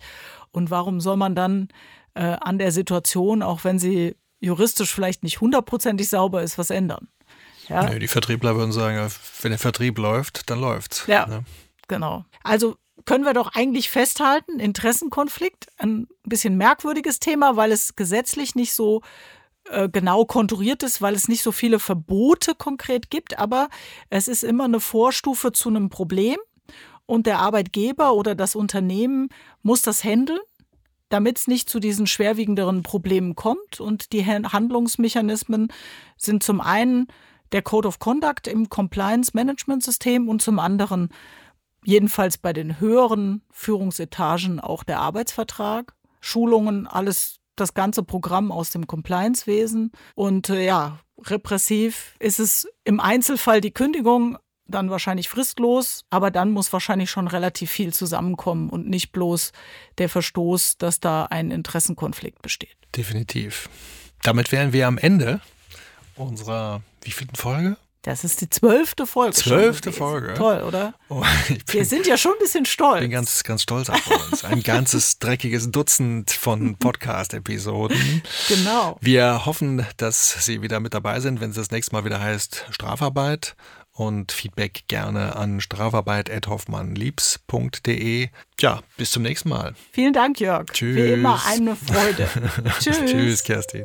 Und 0.51 0.71
warum 0.71 0.99
soll 0.99 1.17
man 1.17 1.35
dann 1.35 1.67
äh, 2.13 2.37
an 2.41 2.57
der 2.57 2.71
Situation, 2.71 3.41
auch 3.41 3.63
wenn 3.63 3.79
sie 3.79 4.15
juristisch 4.39 4.93
vielleicht 4.93 5.23
nicht 5.23 5.41
hundertprozentig 5.41 6.09
sauber 6.09 6.41
ist, 6.41 6.57
was 6.57 6.69
ändern? 6.69 7.09
Ja? 7.67 7.89
Nö, 7.89 7.99
die 7.99 8.07
Vertriebler 8.07 8.55
würden 8.55 8.71
sagen, 8.71 9.11
wenn 9.41 9.51
der 9.51 9.59
Vertrieb 9.59 9.97
läuft, 9.97 10.49
dann 10.49 10.59
läuft's. 10.59 11.05
Ja. 11.07 11.27
Ne? 11.27 11.43
Genau. 11.87 12.25
Also 12.43 12.77
können 13.05 13.25
wir 13.25 13.33
doch 13.33 13.53
eigentlich 13.53 13.89
festhalten, 13.89 14.59
Interessenkonflikt, 14.59 15.67
ein 15.77 16.07
bisschen 16.23 16.57
merkwürdiges 16.57 17.19
Thema, 17.19 17.55
weil 17.55 17.71
es 17.71 17.95
gesetzlich 17.95 18.55
nicht 18.55 18.73
so 18.73 19.01
äh, 19.69 19.89
genau 19.89 20.25
konturiert 20.25 20.83
ist, 20.83 21.01
weil 21.01 21.15
es 21.15 21.27
nicht 21.27 21.43
so 21.43 21.51
viele 21.51 21.79
Verbote 21.79 22.55
konkret 22.55 23.09
gibt, 23.09 23.39
aber 23.39 23.69
es 24.09 24.27
ist 24.27 24.43
immer 24.43 24.65
eine 24.65 24.79
Vorstufe 24.79 25.51
zu 25.51 25.69
einem 25.69 25.89
Problem 25.89 26.37
und 27.05 27.25
der 27.25 27.39
Arbeitgeber 27.39 28.13
oder 28.13 28.35
das 28.35 28.55
Unternehmen 28.55 29.29
muss 29.61 29.81
das 29.81 30.03
handeln, 30.03 30.39
damit 31.09 31.39
es 31.39 31.47
nicht 31.47 31.69
zu 31.69 31.79
diesen 31.79 32.07
schwerwiegenderen 32.07 32.83
Problemen 32.83 33.35
kommt 33.35 33.79
und 33.79 34.13
die 34.13 34.25
Han- 34.25 34.51
Handlungsmechanismen 34.51 35.71
sind 36.17 36.43
zum 36.43 36.61
einen 36.61 37.07
der 37.51 37.61
Code 37.63 37.87
of 37.87 37.99
Conduct 37.99 38.47
im 38.47 38.69
Compliance 38.69 39.31
Management 39.33 39.83
System 39.83 40.29
und 40.29 40.41
zum 40.41 40.59
anderen 40.59 41.09
jedenfalls 41.83 42.37
bei 42.37 42.53
den 42.53 42.79
höheren 42.79 43.41
Führungsetagen 43.51 44.59
auch 44.59 44.83
der 44.83 44.99
Arbeitsvertrag, 44.99 45.95
Schulungen, 46.21 46.87
alles 46.87 47.37
das 47.55 47.73
ganze 47.73 48.03
Programm 48.03 48.51
aus 48.51 48.71
dem 48.71 48.87
Compliance-Wesen. 48.87 49.91
Und 50.15 50.49
äh, 50.49 50.65
ja, 50.65 50.99
repressiv 51.25 52.15
ist 52.19 52.39
es 52.39 52.67
im 52.83 52.99
Einzelfall 52.99 53.61
die 53.61 53.71
Kündigung, 53.71 54.37
dann 54.69 54.89
wahrscheinlich 54.89 55.29
fristlos, 55.29 56.05
aber 56.09 56.31
dann 56.31 56.51
muss 56.51 56.71
wahrscheinlich 56.73 57.09
schon 57.09 57.27
relativ 57.27 57.71
viel 57.71 57.93
zusammenkommen 57.93 58.69
und 58.69 58.87
nicht 58.87 59.11
bloß 59.11 59.51
der 59.97 60.09
Verstoß, 60.09 60.77
dass 60.77 60.99
da 60.99 61.25
ein 61.25 61.51
Interessenkonflikt 61.51 62.41
besteht. 62.41 62.75
Definitiv. 62.95 63.69
Damit 64.23 64.51
wären 64.51 64.73
wir 64.73 64.87
am 64.87 64.97
Ende 64.97 65.41
unserer 66.15 66.81
wievielten 67.01 67.35
Folge? 67.35 67.77
Das 68.03 68.23
ist 68.23 68.39
die 68.39 68.49
zwölfte 68.49 69.05
Folge. 69.05 69.33
Zwölfte. 69.35 69.91
Folge. 69.91 70.33
Toll, 70.33 70.61
oder? 70.61 70.93
Oh, 71.09 71.21
ich 71.49 71.61
Wir 71.67 71.81
bin, 71.81 71.85
sind 71.85 72.07
ja 72.07 72.17
schon 72.17 72.31
ein 72.31 72.39
bisschen 72.39 72.65
stolz. 72.65 73.01
bin 73.01 73.11
ganz, 73.11 73.43
ganz 73.43 73.61
stolz 73.63 73.89
auf 73.89 74.07
uns. 74.07 74.45
Ein 74.45 74.63
ganzes 74.63 75.19
dreckiges 75.19 75.69
Dutzend 75.69 76.31
von 76.31 76.77
Podcast-Episoden. 76.77 78.23
genau. 78.47 78.97
Wir 79.01 79.45
hoffen, 79.45 79.85
dass 79.97 80.45
Sie 80.45 80.61
wieder 80.61 80.79
mit 80.79 80.93
dabei 80.93 81.19
sind, 81.19 81.41
wenn 81.41 81.49
es 81.49 81.57
das 81.57 81.71
nächste 81.71 81.93
Mal 81.93 82.05
wieder 82.05 82.21
heißt 82.21 82.67
Strafarbeit. 82.71 83.55
Und 83.99 84.31
Feedback 84.31 84.85
gerne 84.87 85.35
an 85.35 85.59
strafarbeit.hoffmannliebs.de. 85.59 88.29
Ja, 88.61 88.81
bis 88.95 89.11
zum 89.11 89.23
nächsten 89.23 89.49
Mal. 89.49 89.75
Vielen 89.91 90.13
Dank, 90.13 90.39
Jörg. 90.39 90.67
Tschüss. 90.71 90.95
Wie 90.95 91.11
immer 91.11 91.37
eine 91.45 91.75
Freude. 91.75 92.29
Tschüss. 92.79 93.01
Tschüss, 93.05 93.43
Kerstin. 93.43 93.83